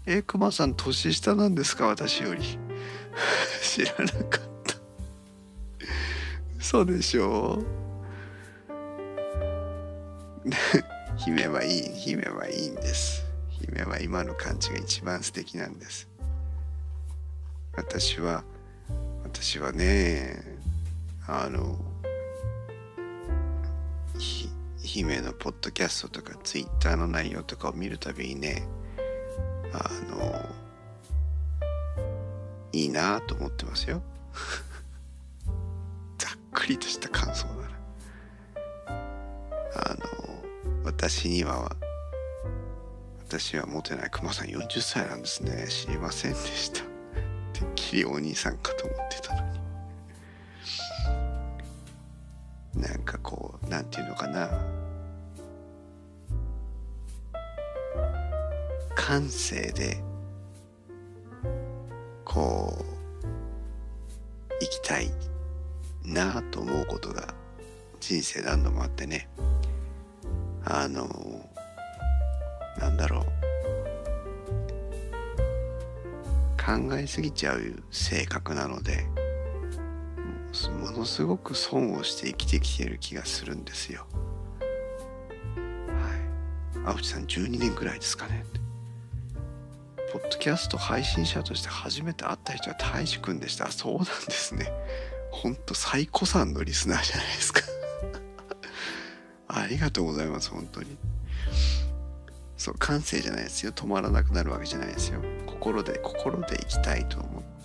[0.07, 1.87] えー、クマさん年下なんですか？
[1.89, 2.43] 私より。
[3.63, 4.75] 知らなかった。
[6.61, 7.59] そうでしょ？
[10.45, 10.51] う
[11.19, 13.25] 姫はいい姫はいいんです。
[13.51, 16.09] 姫は今の感じが一番素敵なんです。
[17.77, 18.45] 私は
[19.25, 20.43] 私はね
[21.27, 21.77] あの
[24.83, 28.69] 姫のポッドキャストとかツイッターの内容とかを見るたびにね
[29.73, 30.49] あの
[32.73, 34.03] いいなと思ってますよ。
[36.19, 37.71] ざっくりとした感想だな
[39.75, 41.75] あの私には
[43.27, 45.67] 私はモテない熊さん40歳なんですね。
[45.69, 46.94] 知りませんでした。
[47.75, 49.61] きりお兄さんかと思ってたのに。
[52.83, 54.49] なんかこうなんていうのかな。
[58.95, 60.03] 感性で
[62.25, 62.85] こう
[64.61, 65.11] 生きたい
[66.05, 67.35] なあと思うことが
[68.01, 69.29] 人生何度もあってね。
[70.65, 71.07] あの
[72.79, 73.44] なんだろう。
[76.65, 79.07] 考えすぎちゃう性格なので
[80.81, 84.07] ものすごく損をして生きてきてる気がするんですよ。
[86.77, 86.87] はい。
[86.87, 88.45] 青木さん12年くらいですかね。
[90.13, 93.71] ポッドキャスト配信者として初めて会った人は大志くんでした。
[93.73, 94.71] そうなんですね。
[95.33, 97.63] ほんと最古参のリスナーじゃないですか
[99.49, 100.97] ありがとうございます、本当に。
[102.57, 103.73] そう、感性じゃないですよ。
[103.73, 105.21] 止まらなくなるわけじゃないですよ。
[105.65, 107.17] 心で、心で生きたいと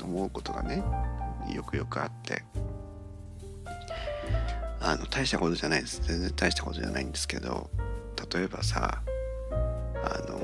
[0.05, 0.81] 思うことがね、
[1.53, 2.43] よくよくあって。
[4.79, 6.01] あの、大したことじゃないです。
[6.03, 7.69] 全然大したことじゃないんですけど、
[8.33, 9.01] 例えばさ、
[9.51, 10.39] あの、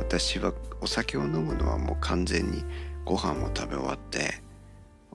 [0.00, 2.62] 私はお酒を飲むのはもう完全に
[3.06, 4.42] ご飯も食べ終わって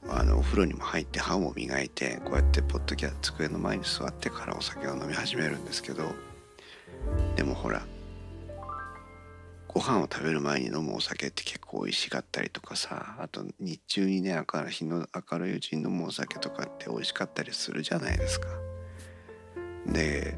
[0.09, 6.03] あのお風呂にも入って歯も磨いてこうやってポッドキャスト机の前に座ってからお酒を飲み始めるんですけど
[7.35, 7.83] でもほら
[9.77, 18.47] ご飯を食べる前に飲むお酒って結構美味しかったりとかさあと日中にね明る日の明るいうちに飲むお酒とかって美味しかったりするじゃないですか。
[19.85, 20.35] で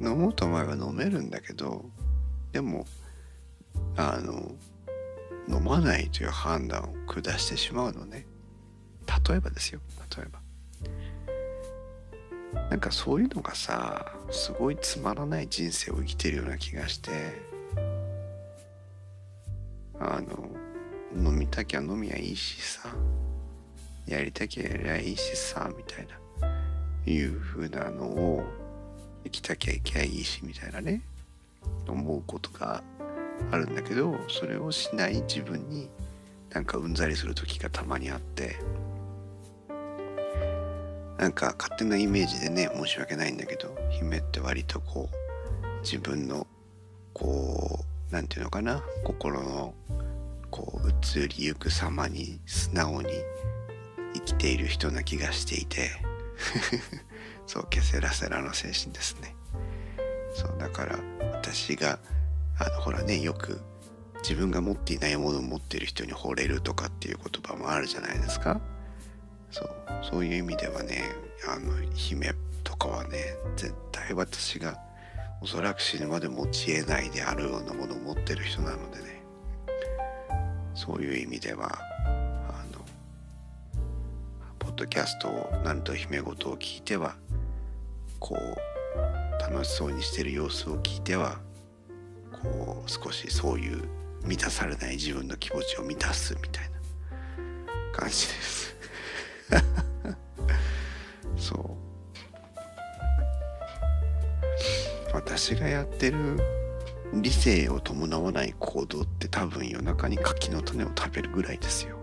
[0.00, 1.84] 飲もうと思えば飲めるんだけど
[2.50, 2.86] でも
[3.96, 4.52] あの
[5.46, 8.24] 飲まないという判断を下してしまうのね
[9.28, 9.80] 例えばですよ
[10.16, 10.26] 例え
[12.54, 17.46] ばなんかそういうのがさすごいつまらない人生を生きてるような気がして
[20.00, 22.88] あの飲みたきゃ飲みゃいいしさ。
[24.06, 26.18] やりたきゃやりゃいいしさみたいな。
[27.06, 28.42] いう風なのを
[29.24, 31.02] 生きたきゃいきゃいいしみたいなね。
[31.86, 32.82] 思うことが
[33.50, 35.88] あるんだけどそれをしない自分に
[36.50, 38.56] なんかうんざりする時がたまにあって。
[41.18, 46.46] なんか勝手なイメージでね申し訳ないんだけど姫って割とこう自分の
[47.12, 48.82] こう何て言うのかな？
[49.04, 49.74] 心の
[50.50, 53.08] こう移りゆく様に素直に
[54.14, 55.90] 生きている人な気がしていて。
[57.46, 59.34] そうケセラセラの精神ですね。
[60.34, 60.98] そうだから
[61.32, 61.98] 私が
[62.58, 63.60] あのほらねよく
[64.22, 68.60] 自分が持っていないものを持ってる人に惚れるとかっていう言葉もあるじゃないですか。
[69.50, 69.70] そう
[70.02, 71.04] そういう意味ではね
[71.48, 74.78] あの姫とかはね絶対私が
[75.40, 79.22] おそらく死ぬまで持ち得ないであるようなものを持ってる人なのでね。
[80.74, 82.84] そういう意味ではあの
[84.58, 87.16] ポッドキャストをなんと姫事を聞いては
[88.20, 91.38] こう楽しそうにしてる様子を聞いては
[92.42, 93.82] こう少しそういう
[94.24, 96.78] 満たされない自分の気持ちを満たすみたいな
[97.92, 98.76] 感じです。
[105.38, 106.36] 私がやってる
[107.14, 111.96] 理性を伴わない行動って多分夜中に柿の種を食べるぐらいですよ。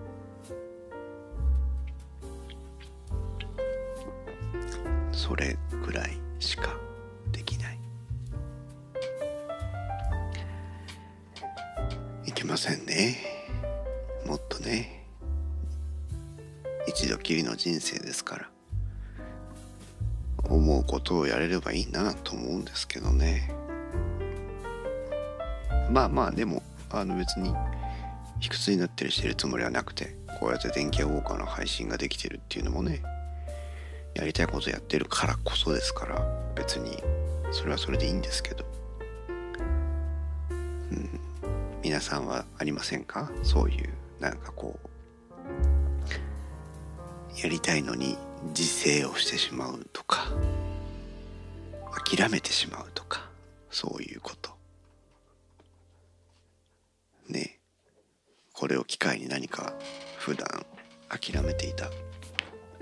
[5.12, 6.77] それぐらいしか
[7.33, 7.79] できない。
[12.25, 13.17] いけませんね。
[14.25, 15.10] もっとね。
[16.88, 18.54] 一度きりの人生ですから。
[21.06, 23.51] ことをやれればいいなと思うんですけどね。
[25.91, 27.53] まあまあでもあの別に
[28.39, 33.03] 卑屈になったりしてるつもりはなくてこうやって電気ウォーカーの配信ができてるっていうのもね
[34.15, 36.97] やりたいことやってるからこそですから別に
[37.51, 38.65] それはそれでいいんですけど。
[40.49, 41.19] うん。
[41.83, 43.29] 皆さんはありませんか？
[43.43, 44.79] そういうなんかこ
[47.37, 48.17] うやりたいのに
[48.58, 50.31] 自制をしてしまうとか。
[52.04, 53.29] 諦めてしまうとか
[53.69, 54.52] そういうこと。
[57.29, 57.60] ね。
[58.54, 59.73] これを機会に何か
[60.17, 60.48] 普段
[61.10, 61.87] 諦めていた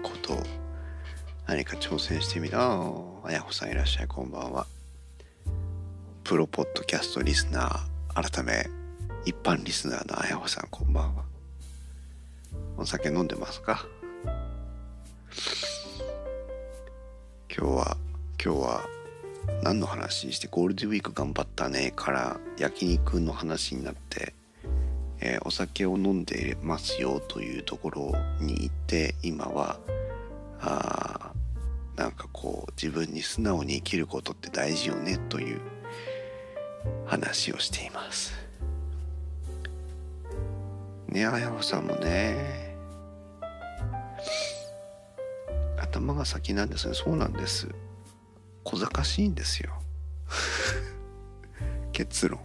[0.01, 0.43] ことを
[1.47, 2.91] 何か挑戦してみたあ
[3.24, 4.68] あやほさんいらっしゃいこんばんは。
[6.24, 8.70] プロポッドキャストリスナー改め
[9.26, 11.24] 一般リスナーのあやほさんこんばんは。
[12.78, 13.86] お酒飲んでますか？
[17.55, 17.97] 今日は
[18.43, 18.86] 今日は
[19.64, 24.34] 何の話してゴールデンウィーク頑張ったねから焼肉の話になって、
[25.20, 29.80] えー、お酒を飲んでますよというところに行って今は
[30.62, 31.32] あ
[31.96, 35.62] なんかこう自分に素直に生きることって大事よねという
[37.06, 38.34] 話をしています。
[41.08, 42.76] ねあやほさんもね
[45.78, 46.96] 頭が先なんですね。
[46.96, 47.68] そうなんです。
[48.64, 49.74] 小賢しいんですよ。
[51.91, 52.39] 結論。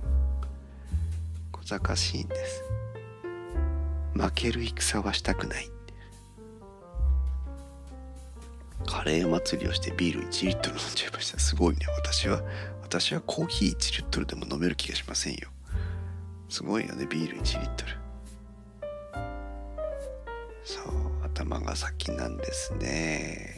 [1.53, 2.63] 小賢しいんです。
[4.15, 5.71] 負ける戦はしたくない。
[8.87, 11.39] カレー祭りをしてビール1リットル飲んじゃいました。
[11.39, 11.87] すごいね。
[11.97, 12.43] 私は
[12.83, 15.51] 私はコーヒー1リットルでも飲める気がしませんよ。
[16.49, 17.93] すごいよねビール1リットル。
[20.65, 23.55] そう頭が先なんですね。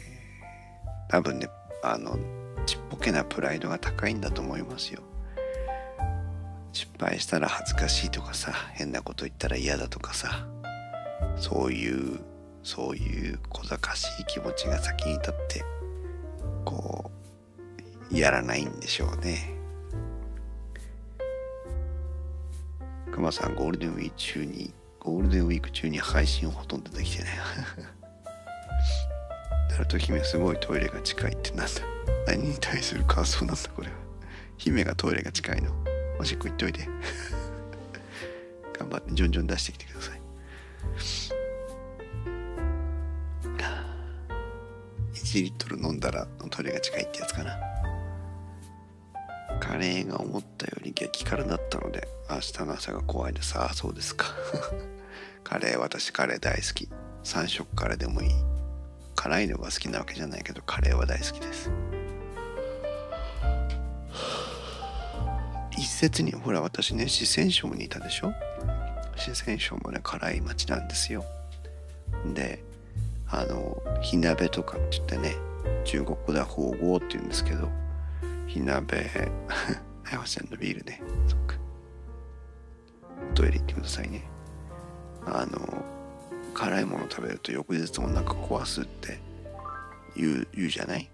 [1.09, 1.47] 多分ね
[1.83, 2.19] あの
[2.65, 5.01] ちっぽけなプライドが高いんだと思いますよ。
[6.73, 10.47] 失敗したら恥ずかしいとかさ変なこと言ったら嫌だとかさ
[11.35, 12.19] そういう
[12.63, 15.65] そういう小賢しい気持ちが先に立って
[16.63, 17.11] こ
[18.11, 19.57] うやらないんでしょうね。
[23.11, 27.31] くまさんゴールデンウィーク中にゴールデンウィーク中に配信をほとんどできてない。
[29.71, 31.71] ナルト姫すごいトイレが近いってなんだ。
[32.27, 33.93] 何に対する感想なんだこれは。
[34.57, 35.71] 姫がトイレが近いの。
[36.19, 36.87] おしっこ行っといて。
[38.77, 40.21] 頑張ってジョンジョン出してきてください。
[45.13, 47.57] 1リットル飲んだらトイレが近いってやつかな。
[49.61, 54.25] カレーが思ったより激辛だったので明日の朝が怖いですああそうですか。
[55.45, 56.89] カレー私カレー大好き。
[57.23, 58.50] 3色カレーでもいい。
[59.21, 61.69] 辛いのが好きなわけじゃないけどカレーは大好きです。
[65.77, 68.33] 一説にほら私ね四川省にいたでしょ？
[69.15, 71.23] 四川省もね辛い町なんですよ。
[72.33, 72.63] で
[73.29, 75.35] あの火鍋とかって言ってね
[75.85, 77.69] 中国語では宝合って言うんですけど
[78.47, 79.07] 火鍋
[80.09, 81.57] あやさんのビールねそっか。
[83.35, 84.23] トイレ行ってくださいね。
[85.27, 85.80] あの
[86.53, 89.19] 辛いもの食べると翌日お腹壊すって
[90.15, 91.09] 言う言うじゃない？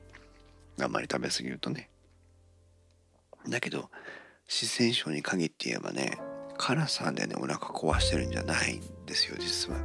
[0.82, 1.90] あんまり食べ過ぎるとね。
[3.48, 3.90] だけど
[4.48, 6.18] 四川省に限って言えばね
[6.58, 9.80] 辛さでねお腹壊してるんじゃないんですよ実は。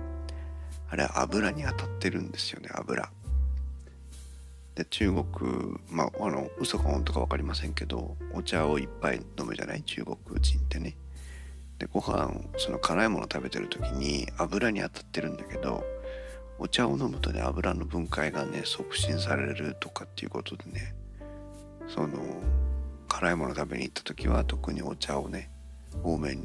[0.90, 3.08] あれは油に当たってるんですよね油。
[4.74, 9.82] で中国まああの嘘か本当か分かりませんけどお茶をいっぱい飲むじゃない？
[9.82, 10.96] 中国人ってね。
[11.82, 15.82] でご飯その辛いもの食べてる時に油に当たってるんだけど
[16.60, 20.94] お茶を飲むとね油の分解がね促進されるとかっていうことでね
[21.88, 22.18] その
[23.08, 25.50] 辛いもの食べに行った時は特にお茶をね
[26.04, 26.44] 多めに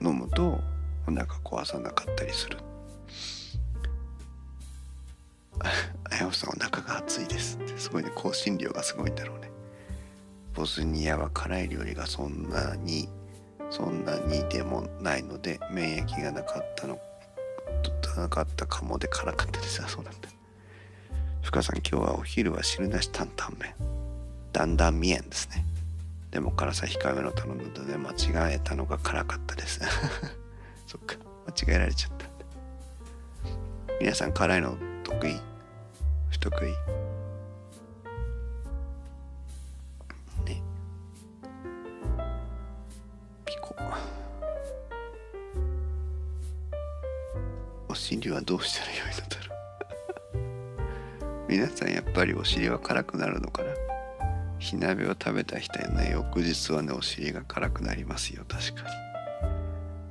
[0.00, 0.60] 飲むと
[1.08, 2.58] お腹壊さなかったりする。
[5.58, 7.58] あやほさんお腹が熱いです。
[7.58, 9.50] ってすごいね香辛料がすごいんだろうね。
[10.54, 13.08] ボスニアは辛い料理がそんなに
[13.70, 16.98] そんなにでもないので免疫がなかったの
[18.00, 19.82] となかったかもで辛かったです。
[19.84, 20.28] あそうなんだ。
[21.42, 23.74] 深さん今日はお昼は汁なし担々麺。
[24.52, 25.64] だんだん見えんですね。
[26.30, 29.80] でも辛さ控えめの頼んだので間違えたのが辛かったです。
[30.86, 31.16] そっか。
[31.46, 32.26] 間違えられちゃった
[34.00, 35.40] 皆さん辛いの得意？
[36.30, 37.05] 不得意？
[47.88, 50.40] お尻はどうしたらよいのだろ
[51.46, 51.46] う。
[51.48, 53.70] 皆さんやっぱりお尻は辛くなるのかな？
[54.58, 58.44] 火鍋を食べた人やね翌日はねお尻が辛くなりますよ。
[58.48, 58.88] 確かに。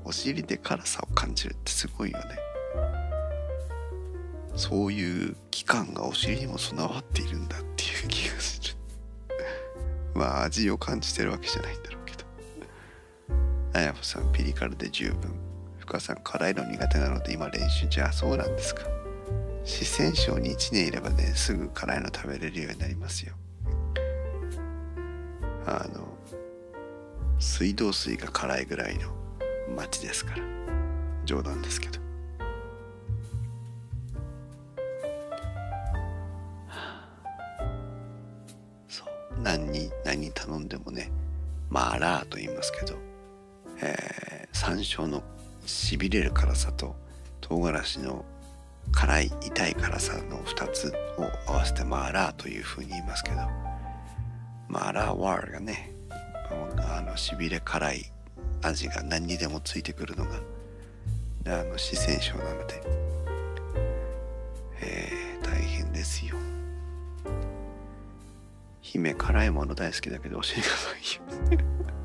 [0.03, 2.25] お尻で辛さを感じるってすごいよね。
[4.55, 8.75] そういう器官がお尻にも備わっているんだっていう気がする。
[10.15, 11.94] まあ味を感じてるわけじゃないんだろう。
[13.75, 15.35] あやほさんピリ辛で十分。
[15.79, 18.83] 深さん辛いの苦手なので今練習じゃあそうなんですか。
[19.65, 23.33] 四川省に1年いればねすぐ辛いの食べれるようになりますよ。
[25.65, 26.07] あの
[27.37, 29.09] 水道水が辛いぐらいの
[29.75, 30.43] 町ですから。
[31.25, 31.99] 冗談ですけど。
[39.43, 41.11] 何に何頼んでもね
[41.69, 42.97] マーラーと言いますけど、
[43.81, 45.23] えー、山椒の
[45.65, 46.95] しびれる辛さと
[47.41, 48.25] 唐辛子の
[48.91, 53.37] 辛い痛い辛さの2つを合わせてマーラーというふうに言いますけど
[54.67, 55.91] マーラーワールがね
[56.77, 58.11] あのしびれ辛い
[58.61, 60.39] 味が何にでもついてくるのが
[61.47, 62.81] あの四川省なので、
[64.81, 66.35] えー、大変ですよ。
[68.81, 72.04] 姫辛いもの大好きだけど教えてください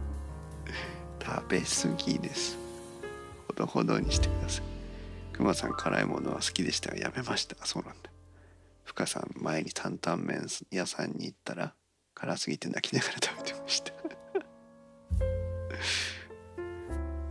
[1.30, 1.66] 食べ過
[2.04, 2.58] ぎです。
[3.46, 4.64] ほどほどにしてください。
[5.32, 7.54] 熊さん辛いものは好きでしたがやめました。
[7.64, 8.10] そうなんだ。
[8.82, 11.74] 深さん前に担々麺屋さんに行ったら
[12.14, 13.92] 辛すぎて泣きながら食べてました。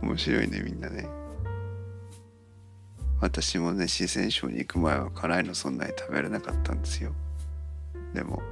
[0.00, 1.06] 面白いねみんなね。
[3.20, 7.12] 私もね四川省に行く前は辛いのそんなに食べれなかったんですよ。
[8.14, 8.42] でも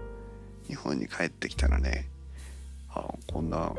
[0.67, 2.07] 日本に帰ってきたらね
[2.91, 3.73] あこんな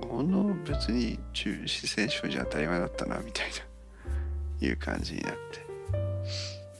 [0.00, 3.46] こんな別に中四川省じゃ当たり前だったなみたい
[4.60, 5.66] な いう感じになって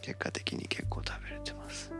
[0.02, 1.92] 結果的に結構食べれてます。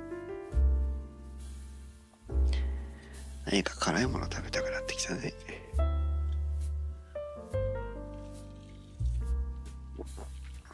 [3.46, 5.32] 何か辛いもの食べたくなってきたね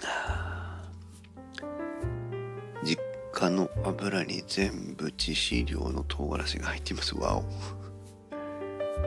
[2.83, 2.99] 実
[3.33, 7.15] 家の油に全部致死量の唐辛子が入っています。
[7.17, 7.45] わお。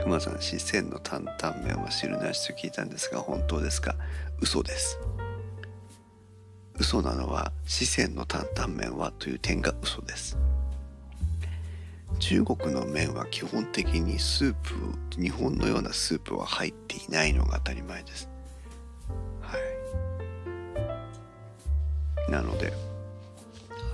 [0.03, 3.95] 熊さん四川の担々麺は汁なしと聞いたんですが本当ですか？
[4.39, 4.99] 嘘です。
[6.77, 10.37] 嘘なのは四川の担々麺はという点が嘘です。
[12.19, 14.73] 中国の麺は基本的にスープ
[15.19, 18.29] 日本のようなスープは入っていないのが当たり前です。
[19.41, 19.57] は
[22.27, 22.31] い。
[22.31, 22.71] なので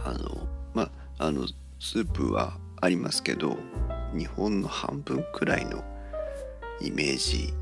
[0.05, 0.83] あのま
[1.17, 1.47] ああの
[1.79, 3.57] スープはありますけど
[4.13, 5.83] 日本の半分くらいの
[6.81, 7.53] イメージ。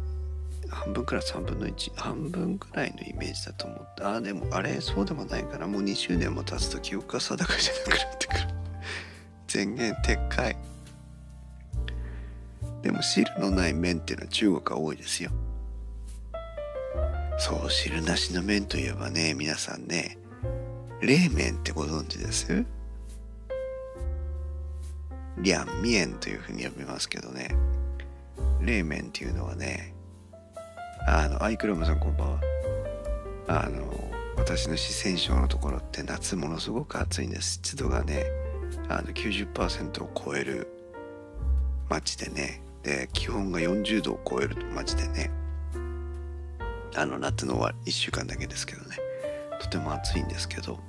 [0.70, 4.03] 半分くらい3分の1半分くらいのイメージだと思って。
[4.03, 8.39] ああでもあれそうでもないからもう2周年も経つと記憶が定かじゃなくなってくる。
[9.47, 10.55] 全言撤回。
[12.84, 15.32] でも汁のない麺っていうのは中国が多いですよ。
[17.39, 20.17] そう汁なしの麺といえばね皆さんね
[21.01, 22.65] 冷麺ってご存知です？
[25.39, 27.55] リャンミエンというふうに呼びますけどね
[28.62, 29.93] 冷麺っていうのはね
[31.07, 32.41] あのアイクラムさんこんばんは。
[33.47, 33.84] あの
[34.38, 37.53] 私の四川省のところって夏ものすごく暑いんです。
[37.53, 38.26] 湿度がね
[38.88, 40.68] あの90%を超える
[41.89, 42.62] 街でね。
[42.84, 45.32] で気温が40度を超える街でね。
[46.95, 48.97] あの夏の1週間だけですけどね。
[49.62, 50.80] とても暑いんですけど。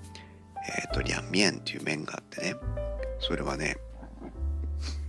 [0.62, 2.54] えっ、ー、とリャンミエンっていう麺があってね。
[3.20, 3.76] それはね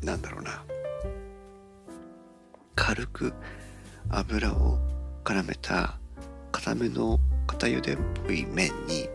[0.02, 0.64] なんだろうな。
[2.84, 3.34] 軽く
[4.10, 4.80] 油を
[5.24, 6.00] 絡めた
[6.52, 9.08] 固めの固ゆでっぽい麺に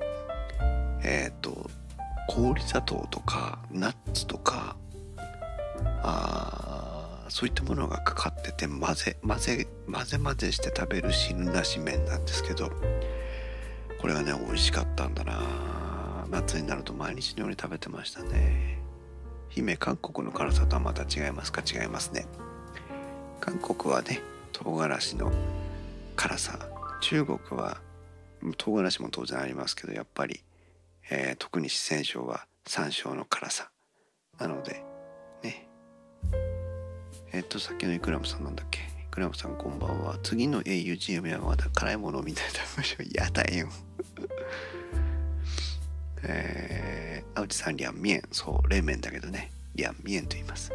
[1.02, 1.68] えっ、ー、と
[2.28, 4.76] 氷砂糖とかナッツとか
[6.00, 12.70] あそういったものがかかってて混ぜ混ぜ混ぜ混ぜして食べる汁なし麺なんですけど
[14.00, 15.40] これがね美味しかったんだな。
[16.30, 18.78] 夏になると毎日のように食べてましたね。
[19.48, 21.62] 姫韓国の辛さとはまた違いますか？
[21.62, 22.26] 違いますね。
[23.46, 24.20] 韓国はね
[24.52, 25.32] 唐辛子の
[26.16, 26.58] 辛さ。
[27.00, 27.78] 中国は
[28.58, 30.42] 唐辛子も当然ありますけどやっぱり
[31.08, 33.70] えー、特に四川省は山椒の辛さ。
[34.40, 34.82] なので
[35.44, 35.68] ね。
[37.32, 38.80] えっ、とさっきのイクラムさんなんだっけ？
[38.80, 40.18] イクラムさんこんばんは。
[40.24, 43.68] 次の augm はまだ辛いものみたいな食べましょうやだよ
[46.24, 48.22] えー、あうちさんリャンミエン。
[48.32, 49.52] そう冷麺だけどね。
[49.76, 50.72] リャンミエンと言います。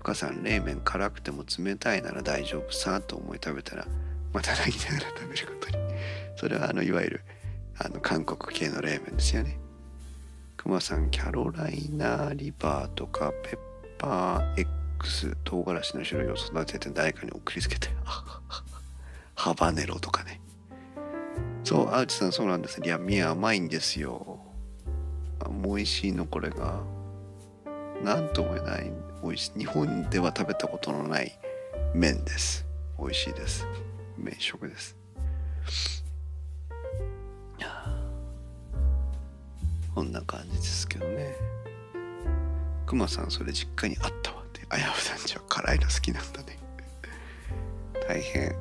[0.00, 3.86] 深さん冷麺辛くても冷たいなら大丈夫さと思い食べたら
[4.32, 5.76] また泣きながら食べることに
[6.36, 7.20] それはあのいわゆる
[7.78, 9.58] あの韓国系の冷麺ですよね。
[10.56, 13.58] クマさん、キャロライナリバーとかペッ
[13.96, 14.66] パー
[14.98, 17.88] X 唐辛子の種類を育てて誰かに送りつけて、
[19.34, 20.42] ハバネロとかね。
[21.64, 22.78] そう、アウチさんそうなんです。
[22.84, 24.40] いや、ミ甘いんですよ。
[25.64, 26.82] 美味しいの、これが。
[28.02, 28.92] なんとも言えない、
[29.22, 29.58] 美味しい。
[29.58, 31.38] 日本では食べたことのない
[31.94, 32.66] 麺です。
[32.98, 33.66] 美味しいです。
[34.16, 35.00] 麺食です。
[40.00, 41.34] こんな感じですけどね
[42.86, 46.58] くまさんそれ実家にあったわってあやふさんちは辛いの好きなんだね
[48.08, 48.56] 大変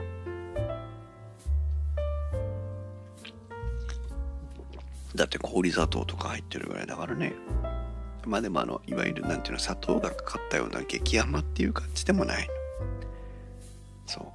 [5.15, 7.33] だって氷砂糖とか入ってるぐらいだからね
[8.25, 12.47] まあでもあのいわゆるなんていうの砂糖がかかったような激甘っていう感じでもない
[14.05, 14.25] そう。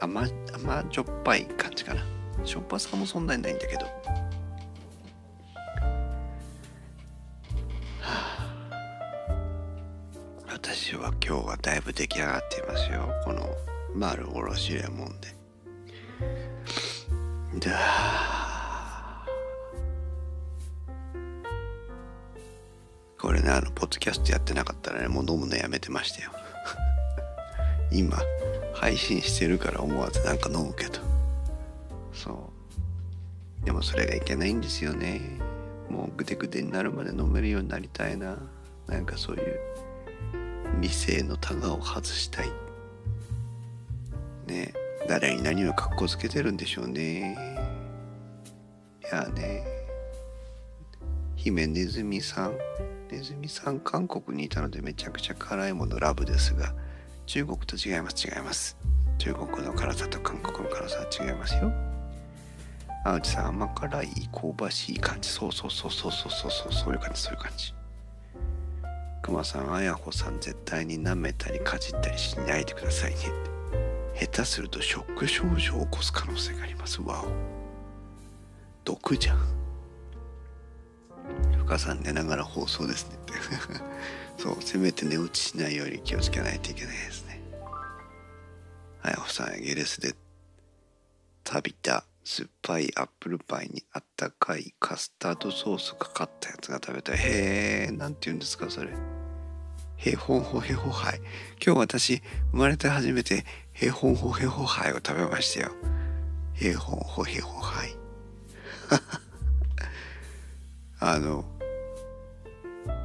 [0.00, 2.02] 甘甘じょっぱい感じかな。
[2.44, 3.84] しょっぱさもそんなにないんだけど。
[3.84, 3.90] は
[8.00, 8.54] あ。
[10.48, 13.08] 私は今日はだいぶ出来上がっていますよ。
[13.24, 13.46] この
[13.94, 15.30] 丸おろしレモンで。
[17.60, 18.49] だ
[23.20, 26.30] これねあのポッドキャストやってなかったらねもう飲むのやめてましたよ。
[27.92, 28.18] 今
[28.74, 31.00] 配信してるから思わずなんか飲むけど。
[32.14, 32.50] そ
[33.62, 33.66] う。
[33.66, 35.20] でもそれがいけないんですよね。
[35.90, 38.38] もうグデグデになるまで飲めるようになりたいな。
[38.86, 39.60] なんかそういう
[40.80, 42.48] 理性のタガを外したい。
[44.46, 44.72] ね。
[45.08, 47.36] 誰に何を格好つけてるんでしょうね。
[49.02, 49.62] いやね。
[51.36, 52.54] 姫ネズミさん。
[53.10, 56.72] ネズミさん、韓国にいたのでめちゃくちゃ辛いものラブですが、
[57.26, 58.76] 中国と違います、違います。
[59.18, 61.72] 中国の辛さと韓国の辛さは違いますよ。
[63.04, 65.28] 青木さん、甘辛い、香ばしい感じ。
[65.28, 67.74] そうそうそうそうそうそうそう、そういう感じ、そういう感じ。
[69.22, 73.18] くまさん、あやほさん、絶対に舐めたりかじったりしないでくださいね。
[74.14, 77.02] 下手するとショック症状を起こす可能性があります。
[77.02, 77.28] わお。
[78.84, 79.59] 毒じゃん。
[81.70, 83.16] 深さん寝ながら放送ですね。
[83.16, 83.32] っ て
[84.42, 87.40] そうせめて寝落ちしないように気をつけないといけないですね。
[89.02, 90.16] あやほさんイギリスで
[91.46, 97.18] 食べた酸っぱいアップルパイにあったかいカスタードソースかかったやつが食べたい。
[97.18, 98.90] へえなんて言うんですかそれ。
[99.98, 101.20] へほんほへほはい。
[101.64, 105.70] 今日私生まれて初めてへほんほへほはいを食べましたよ。
[106.54, 107.96] へほんほへほはい。
[110.98, 111.44] あの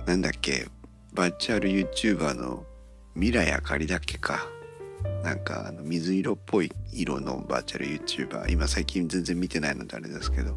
[0.05, 0.67] なんだっけ？
[1.13, 2.65] バーチャル YouTuber の
[3.13, 4.47] 未来あかりだっけか？
[5.23, 10.55] なんかあの水色っぽい色のバーチャル YouTuber 今最近全然見てないのであれですけど。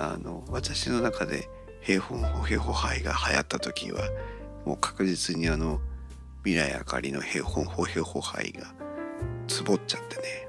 [0.00, 1.48] あの私の中で
[1.80, 4.00] 平凡ホヘホハイが流行った時は
[4.64, 5.80] もう確実にあの
[6.44, 8.72] 未来あかりの平凡ホヘホハイが
[9.48, 10.48] つぼっちゃってね。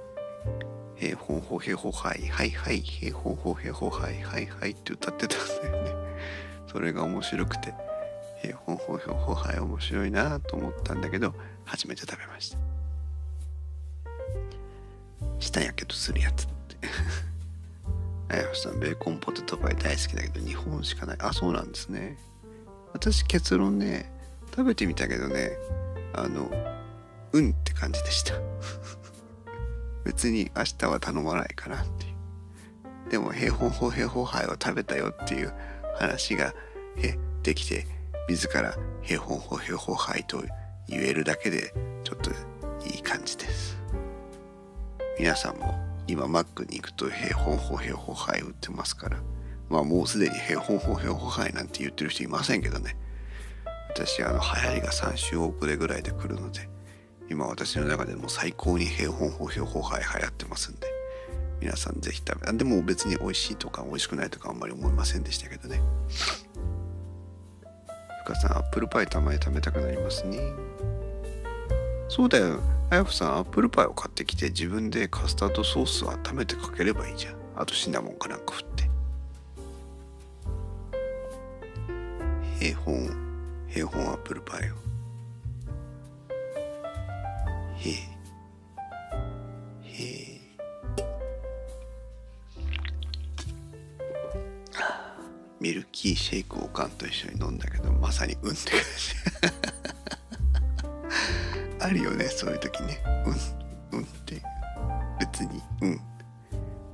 [0.98, 6.09] 平凡ホヘホハイはいはい平凡ホヘホハイはいはいって歌ってたんだよね。
[6.72, 7.74] それが面白くて
[8.42, 11.34] 平凡ホヘホハイ面白いなと思ったんだけど
[11.66, 12.58] 初めて食べました。
[15.40, 16.78] 舌やけどするやつって。
[18.30, 21.18] あやさんベーコンポテトパイ大好きだけど日本しかない。
[21.20, 22.18] あそうなんですね。
[22.94, 24.12] 私結論ね
[24.52, 25.52] 食べてみたけどね
[26.14, 26.50] あの
[27.34, 28.36] うんって感じでした。
[30.06, 32.14] 別に明日は頼まないかなってい
[33.08, 33.10] う。
[33.10, 35.54] でも平方法平方杯を食べたよっていう
[36.00, 36.54] 話が
[36.98, 37.86] えできて
[38.28, 40.44] 自ら平方法平方杯と
[40.88, 41.74] 言えるだけで
[42.04, 42.32] ちょっと
[42.86, 43.78] いい感じです。
[45.20, 45.78] 皆さんも
[46.08, 49.18] 今マックに行くと平方法平方杯売ってますから。
[49.70, 52.98] まあもうすでに平方法平方杯なんて言ってる人いませんけどね。
[53.90, 56.70] 私あの流行りが3週遅れぐらいで来るので
[57.30, 60.99] 今私の中でも最高に平方法平方杯流行ってますんで。
[61.60, 65.82] 皆さんぜひ食べでも別に美味しいとか美味しくないとかあんまり思いませんでしたけどね。
[68.26, 70.40] 深さんアップルパイたまに食べたくなりますね。
[72.08, 72.60] そうだよ。
[72.92, 77.36] あやふさんアップルパイを買ってきて自分でカスタードソースを温めてかければいいじゃん。
[77.56, 78.90] あとシナモンかなんか振って。
[82.60, 83.10] 平本
[83.68, 84.76] 平本アップルパイを。
[87.78, 87.94] へえ
[89.84, 90.29] へえ
[95.60, 99.14] ミルキーシェイクおかんと一緒に飲んだけどまさにうんって感じ。
[101.82, 103.02] あるよねそういう時ね。
[103.92, 104.42] うんうんって。
[105.20, 106.00] 別にうん。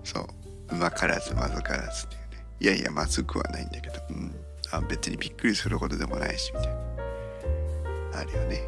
[0.03, 0.27] そう。
[0.71, 2.45] うまからずまずからずっていうね。
[2.59, 3.95] いやいやまずくはないんだけど。
[4.09, 4.35] うん。
[4.71, 6.75] あ別にびっくりすることでもないしみたいな。
[8.19, 8.67] あるよね。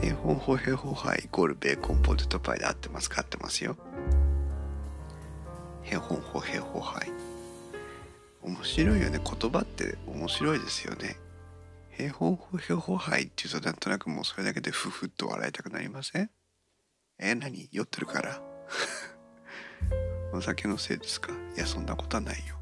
[0.00, 3.20] 平方法平方杯イコールベーコンポテトパイで合ってますか？
[3.20, 3.76] 合ってますよ。
[5.82, 7.10] 平方法平方杯
[8.42, 9.20] 面白いよね。
[9.22, 11.16] 言葉って面白いですよね。
[11.96, 16.30] 平方法平方杯っていうとなんとなくもうそれだけでふふっと笑いたくなりません？
[17.20, 17.68] え何？
[17.70, 18.40] 酔ってるから？
[20.32, 21.32] お酒のせいですか？
[21.56, 22.56] いやそんなことはないよ。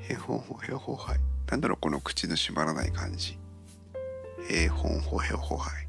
[0.00, 1.18] 平方法平方杯
[1.50, 3.38] なんだろうこの口の閉まらない感じ。
[4.48, 5.86] 平方法平方杯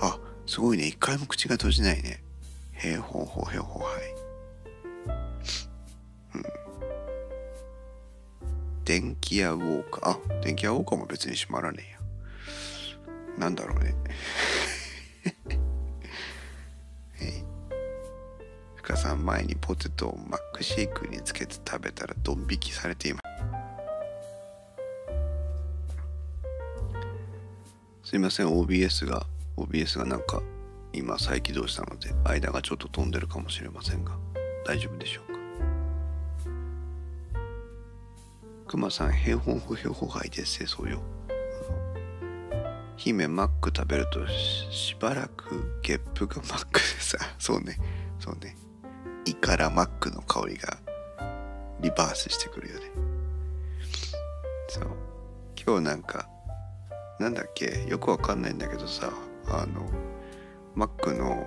[0.00, 0.86] あすごいね。
[0.86, 2.24] 一回も口が閉じないね。
[2.72, 4.13] 平方法平方杯
[6.34, 6.44] うん
[8.84, 11.98] 電気屋ウォーカーあ電気屋ウォーカーも別に閉まらねえや。
[13.38, 13.94] なんだろうね。
[18.76, 23.20] 深さん前にポテトをマックシェイクにつけて食べたらドン引きされていま
[28.04, 28.10] す。
[28.10, 29.26] すいません OBS が
[29.56, 30.42] OBS がなんか
[30.92, 34.18] 今再起動したので間がちょっと飛んでるかもしれませんが
[34.66, 35.33] 大丈夫でしょう。
[38.64, 41.00] かくまさん平本不平法杯です清掃よ。
[42.96, 44.26] 姫マック食べると
[44.70, 47.18] しばらくゲップがマックでさ。
[47.38, 47.78] そうね。
[48.18, 48.56] そうね。
[49.26, 50.78] 胃からマックの香りが
[51.80, 52.90] リバースしてくるよね。
[54.68, 54.86] そう。
[55.66, 56.28] 今日なんか
[57.18, 57.84] なんだっけ？
[57.88, 59.10] よくわかんないんだけどさ
[59.46, 59.88] あの
[60.74, 61.46] マックの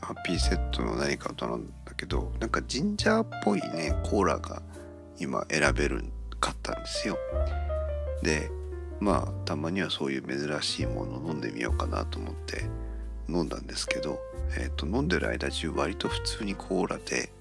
[0.00, 4.62] ハッピーセットの何かを頼んだけどなんかジンジャーっぽいねコーラが
[5.20, 6.04] 今選べる
[6.40, 7.16] かったんですよ
[8.22, 8.50] で
[8.98, 12.64] まあたまにはそういう珍しいものを飲んでみようかなと思って
[13.28, 14.18] 飲んだんですけど、
[14.58, 17.32] えーと、飲んでる間中割と普通にコーラで、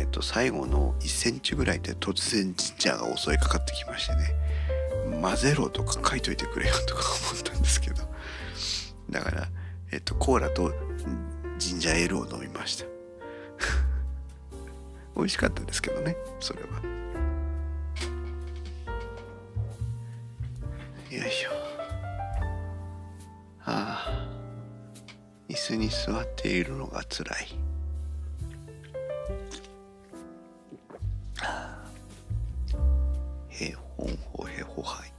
[0.00, 7.02] えーと、最後の1センチぐらいで突然ジンジャーが襲いかかってきましてね混ぜろとか書いといてくれよとか
[7.32, 8.02] 思ったんですけど
[9.10, 9.48] だから、
[9.90, 10.72] えっ、ー、と、コーラと
[11.58, 12.84] ジンジャーエールを飲みました
[15.16, 16.99] 美味しかったですけどねそれは。
[21.10, 21.50] よいしょ。
[23.64, 24.28] ああ
[25.48, 27.48] 椅子に座っているのがつらい
[33.48, 35.12] へほんほへほはい。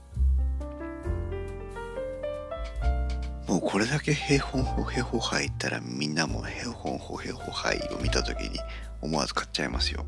[3.50, 8.58] もうこれだけへほんほへほはいったらみんなもへほんほへほはいを見た時に
[9.02, 10.06] 思わず買っちゃいますよ。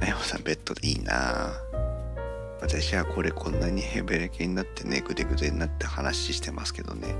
[0.00, 1.52] あやまさんベッドでいいな
[2.60, 7.14] 私はこれこんなにヘベレケになってねぐでぐでになって話してますけどね。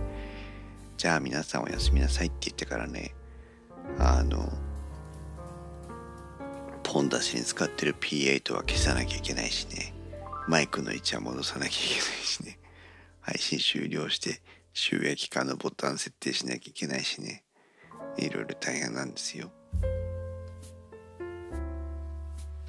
[0.96, 3.14] じゃあ皆さんおやすみなさいって言ってからね
[3.98, 4.52] あの
[6.82, 9.94] ポン出しに使ってる P8 は消さなきゃいけないしね。
[10.46, 12.58] マイクの位置は戻さなきゃいけないしね。
[13.20, 17.44] 配信終了して収益化のボタン設定しなきゃいけないしね。
[18.18, 19.50] いろいろ大変なんですよ。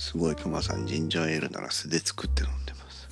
[0.01, 3.07] すごいクマさんジンジャーエールなら素で作って飲んでます。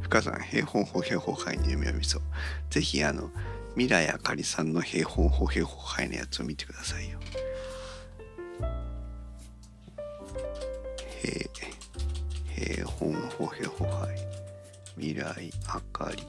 [0.00, 2.22] 深さん平本歩平法杯に夢を見そう
[2.70, 3.28] ぜひあの
[3.74, 7.18] 未来あかりさんの平本歩平法杯のやつを見てくださいよ。
[11.20, 14.16] 平平本歩平法杯
[14.96, 16.26] 未来あかり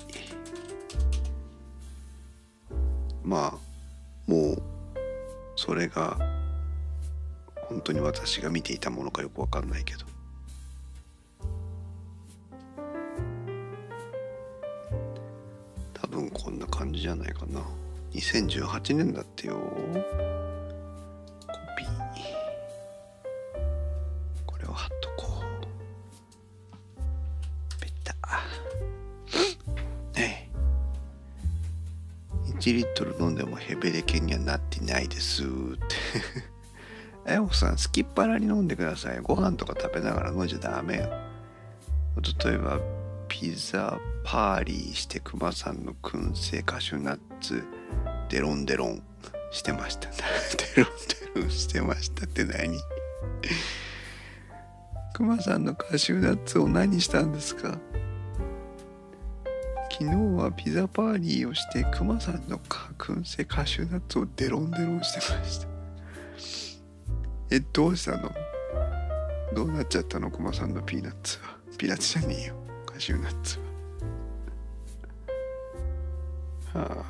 [3.23, 4.61] まあもう
[5.55, 6.17] それが
[7.67, 10.05] 本当に私が見ていたものかよくわかんないけど。
[15.93, 17.61] 多分こんな感じじゃないかな。
[18.13, 19.55] 2018年だってよ。
[19.55, 19.59] コ
[21.77, 21.89] ピー。
[24.45, 25.43] これを貼っとこ
[27.81, 27.81] う。
[27.81, 28.13] ペタ。
[30.19, 30.49] ね
[32.47, 32.51] え。
[32.51, 36.54] 1リットル飲んでもヘベレケにはなってないですって。
[37.27, 39.19] えおさん、すきっ腹に飲んでください。
[39.21, 41.09] ご飯とか食べながら飲んじゃダメよ。
[42.45, 42.79] 例えば、
[43.27, 47.63] ピザパーリーしてクマさんの燻製カシューナッツ、
[48.29, 49.01] デロンデロン
[49.51, 50.09] してました。
[50.75, 52.77] デロンデロンしてましたって何？
[55.13, 57.79] クマさんのカシューナッツを何したんですか？
[59.91, 62.59] 昨日はピザパーリーをしてクマさんの
[62.99, 65.74] 燻製カシューナッツをデロンデロンしてました。
[67.55, 68.29] え、どうしたの？
[69.53, 70.29] どうなっちゃったの？
[70.29, 71.55] コマさんのピーナッツは。
[71.77, 72.55] ピーナッツじゃねえよ。
[72.85, 73.59] カシューナッツ
[76.73, 76.81] は。
[76.81, 77.05] はあ。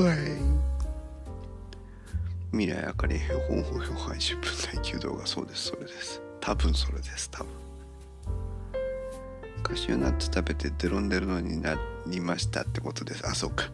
[0.00, 0.18] はい。
[2.50, 3.18] 未来あかりへ
[3.48, 7.59] ほんほひょ配信分耐久動画そうですそれです多分それです多分
[9.60, 13.26] カシューナッツ食べてデロンデロンになりましたってことです。
[13.26, 13.66] あそうか。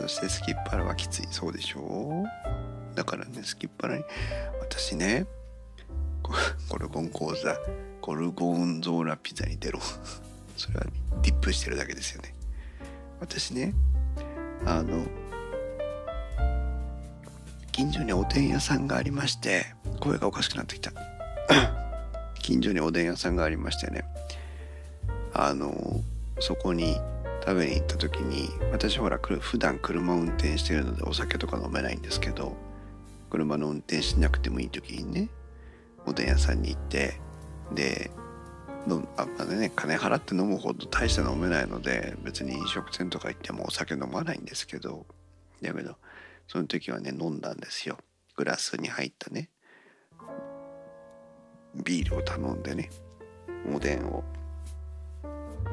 [0.00, 1.28] そしてスキッパラはきつい。
[1.30, 2.96] そうでしょう。
[2.96, 4.04] だからねスキッパラに
[4.60, 5.26] 私ね
[6.68, 7.56] コルゴン講座
[8.00, 9.80] コルゴンゾーラピザに出ろ。
[10.56, 10.86] それは
[11.22, 12.34] ディップしてるだけですよね。
[13.20, 13.74] 私ね
[14.64, 15.04] あの
[17.70, 19.64] 近所におでん屋さんがありまして
[20.00, 20.92] 声がおかしくなってきた。
[22.42, 24.04] 近所におでん屋さんがありまして ね
[25.34, 26.00] あの
[26.40, 26.96] そこに
[27.44, 32.54] 食べに行った時に私ほら普段車を運転してるのでお酒とか飲めないんですけど
[33.30, 35.28] 車の運転しなくてもいい時にね
[36.06, 37.20] おでん屋さんに行って
[37.74, 38.10] で
[38.86, 45.06] のあまだね金払って飲むほど大して飲めないので別に飲食店とか行ってもお酒飲まないんですけど
[45.60, 45.96] だけど
[46.48, 47.96] その時はね飲んだんですよ。
[48.36, 49.48] グラスに入ったね
[51.74, 52.90] ビールを頼んでね
[53.74, 54.24] おでんを。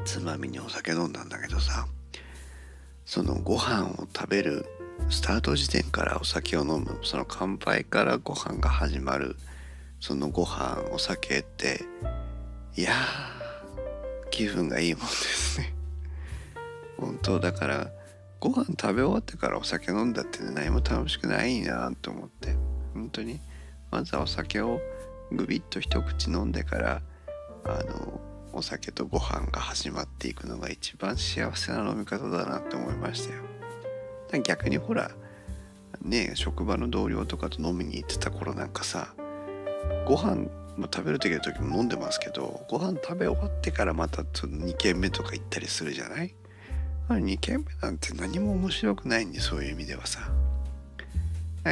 [0.04, 1.86] つまみにお酒飲んだんだけどさ
[3.04, 4.66] そのご飯を食べる
[5.08, 6.98] スタート時点からお酒を飲む。
[7.02, 9.36] その乾杯からご飯が始まる。
[9.98, 11.82] そのご飯お酒って
[12.76, 12.92] いや
[14.30, 15.74] 気分がいいもんですね。
[16.96, 17.90] 本当だから
[18.38, 22.54] ご飯食べ終わってからお酒飲んだって、何も楽しくないなと思って。
[22.94, 23.40] 本当に
[23.90, 24.80] まずはお酒を
[25.32, 27.02] グビッと一口飲んでから
[27.64, 28.20] あの
[28.52, 33.42] お酒とご飯が始まっていくのが一番幸せな飲み方だなって思いましたよ。
[34.42, 35.10] 逆にほら
[36.02, 39.14] ね職場の同僚とかと飲みに行ってた頃なんかさ
[40.06, 40.46] ご飯
[40.76, 46.34] も食べる時の時も飲んでますけどご飯食べ終わってからまた2軒目とか行ったりするじゃない
[47.08, 50.30] ？2軒目なんて何も面白くないんでそういう意味ではさ。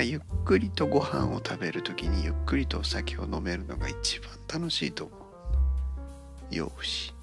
[0.03, 5.19] ゆっくりとご飯を食べる時にゆっくりとお酒を飲めるのが一番楽しいと思う。
[6.51, 7.15] よし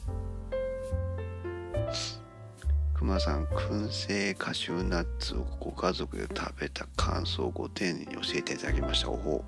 [2.94, 9.10] 熊さん燻製カシューナッツをご家族で食べた感想をご丁寧に教えていただきました。
[9.10, 9.44] おほ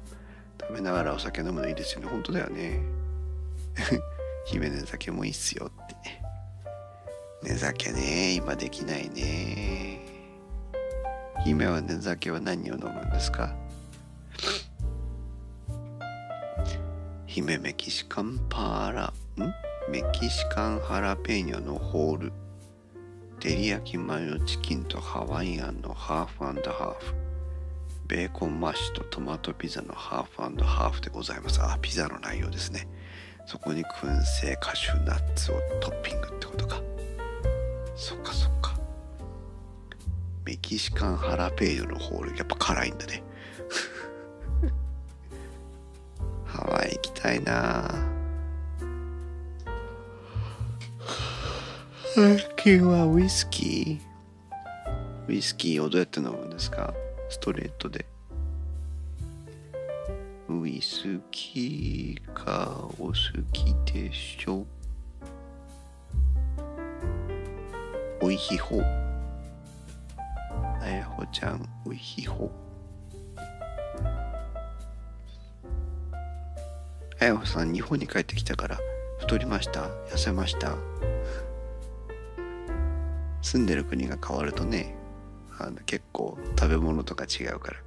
[0.59, 2.07] 食べながらお酒飲むのいいですよね。
[2.07, 2.81] 本当だよね。
[4.45, 5.95] 姫寝酒もいいっすよって。
[7.41, 8.33] 寝酒ね。
[8.33, 10.01] 今できないね。
[11.45, 13.55] 姫は寝酒は何を飲むんですか？
[17.25, 19.13] 姫メキシカンパーラ。
[19.45, 19.66] ん？
[19.89, 22.33] メキシカンハラペーニョのホール。
[23.39, 27.15] 照り焼きマヨチキンとハワイアンのハーフハーフ。
[28.05, 31.61] ベーコンマッシュとトマトピザのハーフハーフでございます。
[31.61, 32.85] あピザの内容ですね。
[33.45, 36.81] そこに燻製カシューナッツをトッピングってことか。
[37.95, 38.77] そっかそっか。
[40.43, 42.35] メキシカンハラペーニョのホール。
[42.35, 43.23] やっぱ辛いんだね。
[46.43, 47.87] ハワイ行きたいな。
[47.87, 48.16] ぁ
[52.17, 55.29] 最近はウイスキー。
[55.29, 56.91] ウイスキーをどうやって飲むんですか？
[57.29, 58.07] ストレートで。
[60.49, 63.13] ウイスキーかお好
[63.53, 64.65] きでしょ？
[68.19, 68.81] おいひほ。
[70.81, 72.49] あやほちゃんおいひほ。
[77.19, 78.79] あやほさん日本に帰ってきたから
[79.19, 79.81] 太りました？
[80.09, 80.75] 痩せました？
[83.41, 84.95] 住んでる国が変わるとね
[85.59, 87.77] あの結構食べ物とか違うから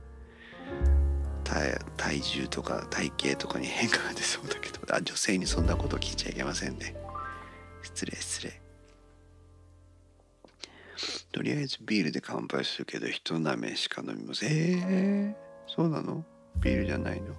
[1.96, 6.94] 体重とか体型とかに変化が出そうだけどあ女性にそんなこと聞いちゃいけませんね。
[7.82, 8.60] 失礼失礼。
[11.32, 14.50] とりあえずビールで乾杯するけど一舐めしか飲みません。
[14.52, 16.24] えー、そうなの？
[16.60, 17.34] ビールじゃないの？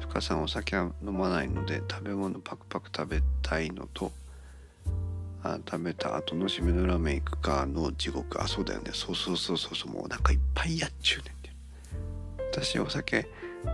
[0.00, 4.12] 深さんお酒は飲まないので食べ物パクパク食べたいのと
[5.54, 8.42] あ食べた後の締めのラーメン行くかの地獄。
[8.42, 8.90] あそうだよね。
[8.92, 9.92] そうそうそうそうそう。
[9.92, 11.50] もうお腹いっぱいやっちゅうねんって
[12.52, 13.28] 私お酒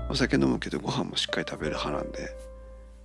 [0.08, 2.34] お酒飲むけどご飯もしっかり食べる派なんで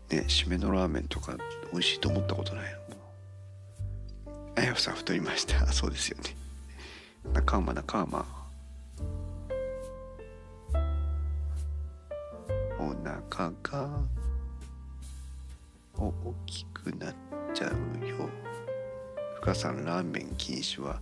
[0.10, 1.36] ね締めのラーメンとか
[1.72, 2.88] 美味しいと思ったことないの。
[4.56, 5.66] あやふさん太りました。
[5.72, 6.36] そうですよね。
[7.34, 8.26] 仲間仲間。
[12.80, 14.00] お腹が
[15.96, 16.14] 大
[16.46, 17.16] きくなっ
[17.54, 18.47] ちゃうよ。
[19.42, 21.00] 深さんラーメン禁止は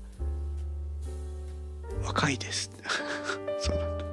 [2.04, 2.70] 若いです。
[3.60, 4.06] そうなんだ。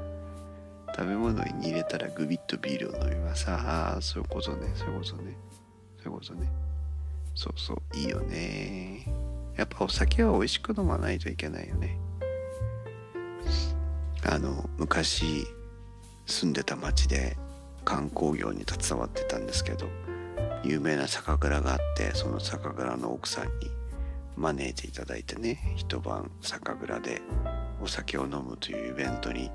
[0.95, 3.51] 食べ物に入れたらグビッとビールを飲みます。
[3.51, 4.73] ああそういうことね。
[4.77, 5.37] そういうことね。
[6.03, 6.53] そういうことね。
[7.35, 7.97] そうそう。
[7.97, 9.07] いいよね。
[9.57, 11.99] やっぱお酒は美味しく飲まないといけないよね。
[14.25, 15.47] あの昔
[16.27, 17.37] 住んでた町で
[17.85, 19.87] 観光業に携わってたんですけど
[20.63, 23.82] 有名な酒蔵があってその酒蔵の奥さんに
[24.43, 27.23] 招いていただいてね一晩酒蔵で
[27.81, 29.51] お酒を飲むというイベントに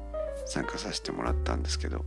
[0.46, 2.06] 参加させてもらったんですけど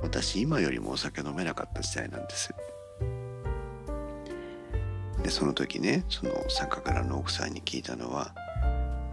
[0.00, 2.52] 私今よりもお酒飲めなかった時代なんです。
[5.22, 8.34] でその時ねその酒蔵の奥さんに聞いたのは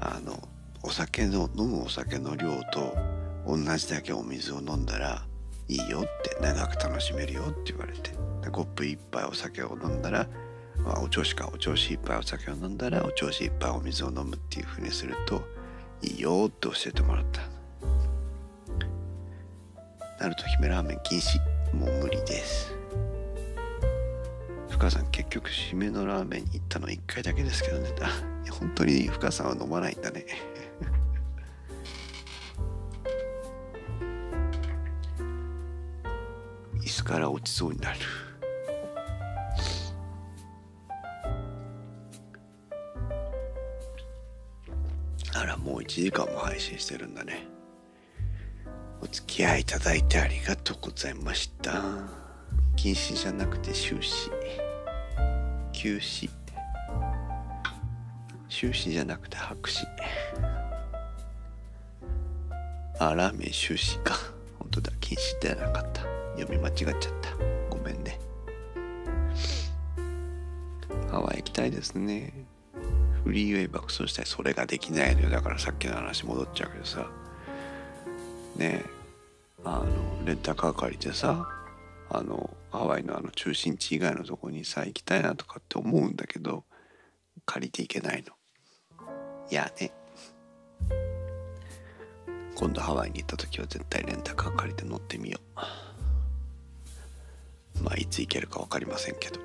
[0.02, 0.40] あの
[0.82, 2.96] お酒の飲むお酒の量と
[3.46, 5.24] 同じだけお水を飲んだら
[5.68, 8.12] いいよって長く楽しめるよって言われて
[8.52, 10.28] コップ一杯お酒を飲んだら
[10.86, 15.42] あ、お調子かお調子いっぱいお酒を飲んだらお調子いっぱいお水を飲むっていうふうにすると
[16.02, 17.42] いいよって教えてもらった。
[20.20, 21.40] なると姫ラーメン禁止。
[21.74, 22.76] もう無理です。
[24.70, 27.90] 深さん結局締めのラーメンに行ったの1回だけですけどね。
[28.50, 30.26] 本当に深さんは飲まないんだね。
[36.82, 38.00] 椅子から落ちそうになる。
[45.34, 47.48] あらもう1時間も配信してるんだね。
[49.02, 51.82] お付き合いいただいてありがとうございました。
[52.76, 54.32] 禁止じゃなくて終止
[55.72, 56.30] 休止。
[58.50, 59.88] 終止じゃなくて白紙。
[63.00, 64.16] あラーメン終止か。
[64.58, 64.92] 本当だ。
[65.00, 66.02] 禁止ではなかった。
[66.38, 67.30] 読み間違っちゃった。
[67.70, 68.20] ごめんね。
[71.10, 72.39] ハワイ行きたいですね。
[73.30, 74.26] フリーウェイ爆走したい。
[74.26, 75.30] それができないのよ。
[75.30, 77.08] だからさっきの話戻っちゃうけどさ。
[78.56, 78.84] ね
[79.64, 81.48] あのレンタカー借りてさ
[82.10, 86.64] あのハワイのあの中心地以外のとこにさ行きたいなとかって思うんだけど
[87.46, 88.34] 借りていけないの。
[89.52, 89.92] いやね。
[92.56, 95.40] 今度ハワイに行った時は絶対レンタカー借りて乗ってみよ
[97.80, 97.84] う。
[97.84, 99.40] まあいつ行けるか分かりませんけど。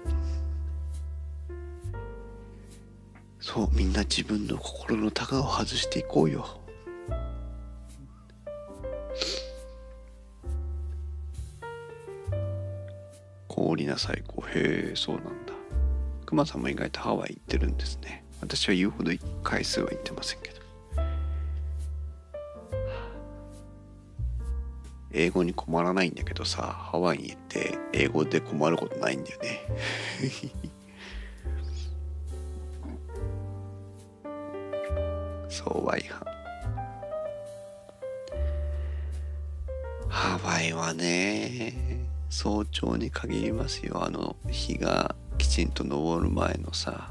[3.46, 6.46] そうみんな自分の心のタガを外していこうよ。
[13.46, 14.40] 氷な最高。
[14.48, 15.52] へえそうなんだ。
[16.24, 18.24] クマさんも意外とハワイ行ってるんですね。
[18.40, 20.54] 私は言うほど回数は行ってませんけど。
[25.12, 29.60] 英語に困らないんだけどさハワイに行って英語で困ることないんだよね。
[35.64, 36.04] そうワイ
[40.08, 41.74] ハワイはね
[42.28, 44.04] 早朝に限りますよ。
[44.04, 47.08] あの日がきちんと昇る前のさ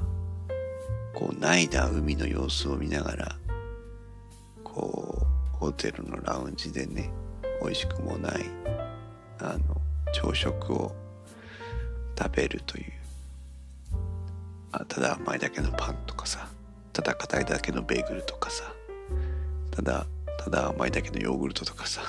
[1.14, 3.36] こう泣いだ海の様子を見ながら
[4.62, 7.10] こうホテルのラウンジでね
[7.60, 8.44] 美味しくもない
[9.40, 9.80] あの
[10.12, 10.94] 朝食を
[12.16, 12.92] 食べるという。
[14.70, 16.53] あただ甘いだけのパンとかさ。
[16.94, 18.72] ただ硬いだけのベーグルとかさ。
[19.70, 20.06] ただ
[20.38, 22.00] ただ甘いだけのヨーグルトとかさ。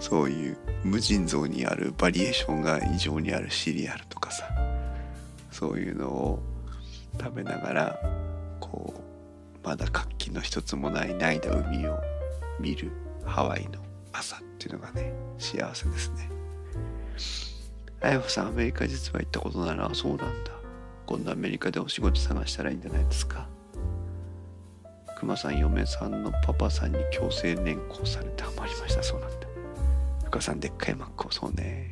[0.00, 0.30] そう。
[0.30, 4.48] いう無尽蔵にあるバリエーションが異常にあるシリアルとかさ。
[5.50, 6.42] そういうのを
[7.20, 8.00] 食べながら
[8.60, 12.00] こうまだ活気の一つもない泣いだ海を
[12.58, 12.90] 見る
[13.24, 13.72] ハワイの
[14.12, 16.30] 朝っていうのがね幸せですね。
[18.00, 20.59] あやほさんアメリカ実は行ったことないなそうなんだ。
[21.10, 23.48] 今度アメリカでお仕事探したらいいんじゃないですか？
[25.18, 29.02] くまさん嫁さんのパパさんに強制連行されてハマりました。
[29.02, 29.46] そうなんだ
[30.24, 31.30] ふかさんでっかいマックを。
[31.32, 31.90] そうね。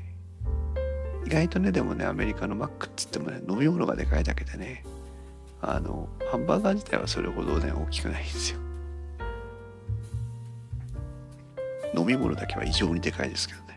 [1.26, 4.84] 意外とねでもねアメリカのマックっつってもね飲み物がでかいだけでね
[5.60, 8.60] あのハンバーガー自体はそれほどね大きくないんですよ。
[11.94, 13.67] 飲み物だけは異常にでかいですけどね。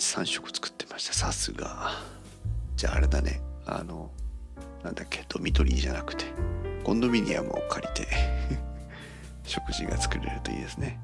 [0.00, 1.14] 3食作ってました。
[1.14, 1.92] さすが。
[2.74, 3.40] じゃああれだね。
[3.66, 4.10] あの
[4.82, 5.24] なんだっけ。
[5.28, 6.24] ドミトリーじゃなくて。
[6.82, 8.08] コンドミニアムを借りて。
[9.44, 10.98] 食事が作れるといいですね。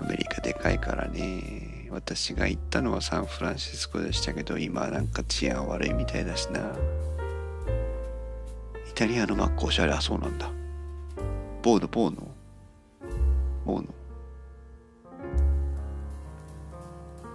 [0.00, 1.88] アメリカでかいからね。
[1.90, 6.60] 私が行ったのはサンフランシスコでしたけど今なんか治安悪いみたいだしな。
[8.88, 10.50] イタリアのマックおしゃれあそうなんだ。
[11.62, 12.28] ボーノボーノ。
[13.64, 13.99] ボーノ。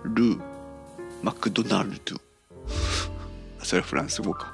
[0.06, 0.38] ル
[1.24, 2.16] マクドナルド。
[3.64, 4.54] それはフランス語か。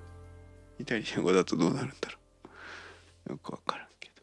[0.78, 2.18] イタリア語だとどうなるんだろ
[3.28, 3.32] う。
[3.32, 4.22] よくわからんけど。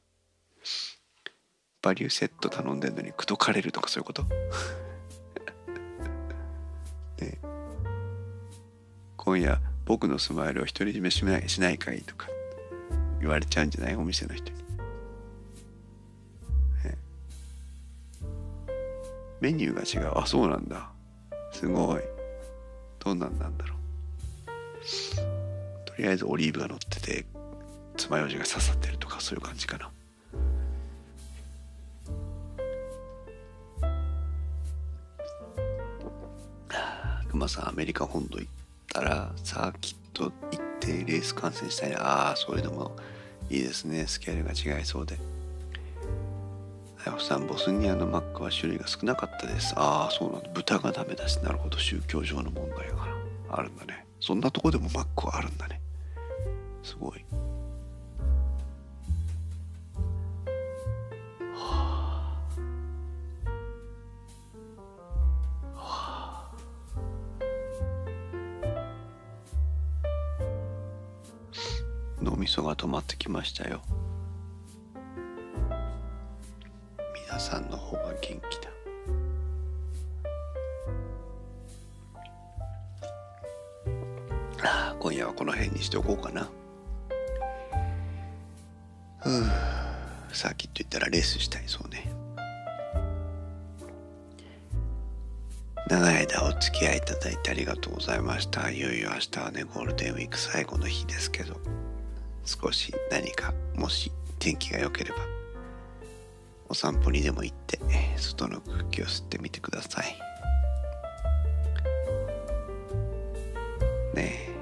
[1.81, 4.23] バリューセット頼んでんのに口説かれるとかそういうこと？
[7.19, 7.39] ね。
[9.17, 12.27] 今夜僕のスマイルを独り占めしないしないかいとか
[13.19, 13.95] 言われちゃうんじゃない？
[13.95, 14.62] お店の人に、
[19.43, 20.11] メニューが違う。
[20.15, 20.89] あそうなんだ。
[21.51, 22.01] すごい。
[22.97, 23.77] どんなんなんだろう。
[25.85, 27.25] とりあえずオリーブが乗ってて
[27.97, 29.91] 爪楊枝が刺さってるとかそういう感じかな。
[37.29, 38.51] 熊さんアメリカ本土行っ
[38.93, 42.95] たらサーキット行ってレース観戦したいああそういうのも
[43.49, 44.07] いいですね。
[44.07, 45.17] スケールが違いそうで。
[47.05, 49.73] ライフさんボスニアのマックは種類が少なかったです。
[49.75, 50.49] ああそうなんだ。
[50.53, 51.77] 豚がダメだしなるほど。
[51.77, 53.07] 宗教上の問題が
[53.49, 54.05] あるんだね。
[54.21, 55.81] そんなとこでもマックはあるんだね。
[56.81, 57.25] すごい。
[72.21, 73.81] 脳みそが止まってきましたよ。
[77.43, 78.69] さんの方が元気だ。
[84.65, 86.49] ああ今夜はこの辺にしておこうかな。
[89.19, 89.43] ふう
[90.31, 92.09] さっきと言ったらレースしたいそうね。
[95.89, 98.71] 長い間お付き合いいただいてありがとうございました。
[98.71, 101.59] いよいよ明日はねゴールデンウィーク最後の日ですけど
[102.45, 105.17] 少し何かもし天気が良ければ
[106.69, 107.79] お散歩にでも行って
[108.17, 110.05] 外の空気を吸ってみてください。
[114.15, 114.53] ねえ。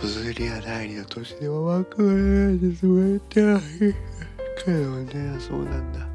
[0.00, 3.60] 小釣りや第二の年ではわからないですめたい
[4.64, 6.06] けどねそうなんだ。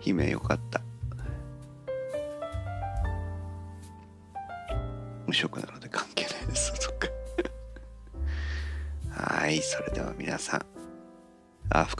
[0.00, 0.80] 姫よかった。
[5.26, 5.69] 無職な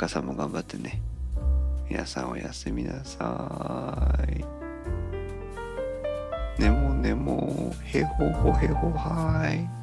[0.00, 1.02] 深さんも頑張ってね。
[1.90, 4.14] 皆さんおやすみなさ
[6.58, 6.62] い。
[6.62, 9.79] ねもねもへほほへほはい。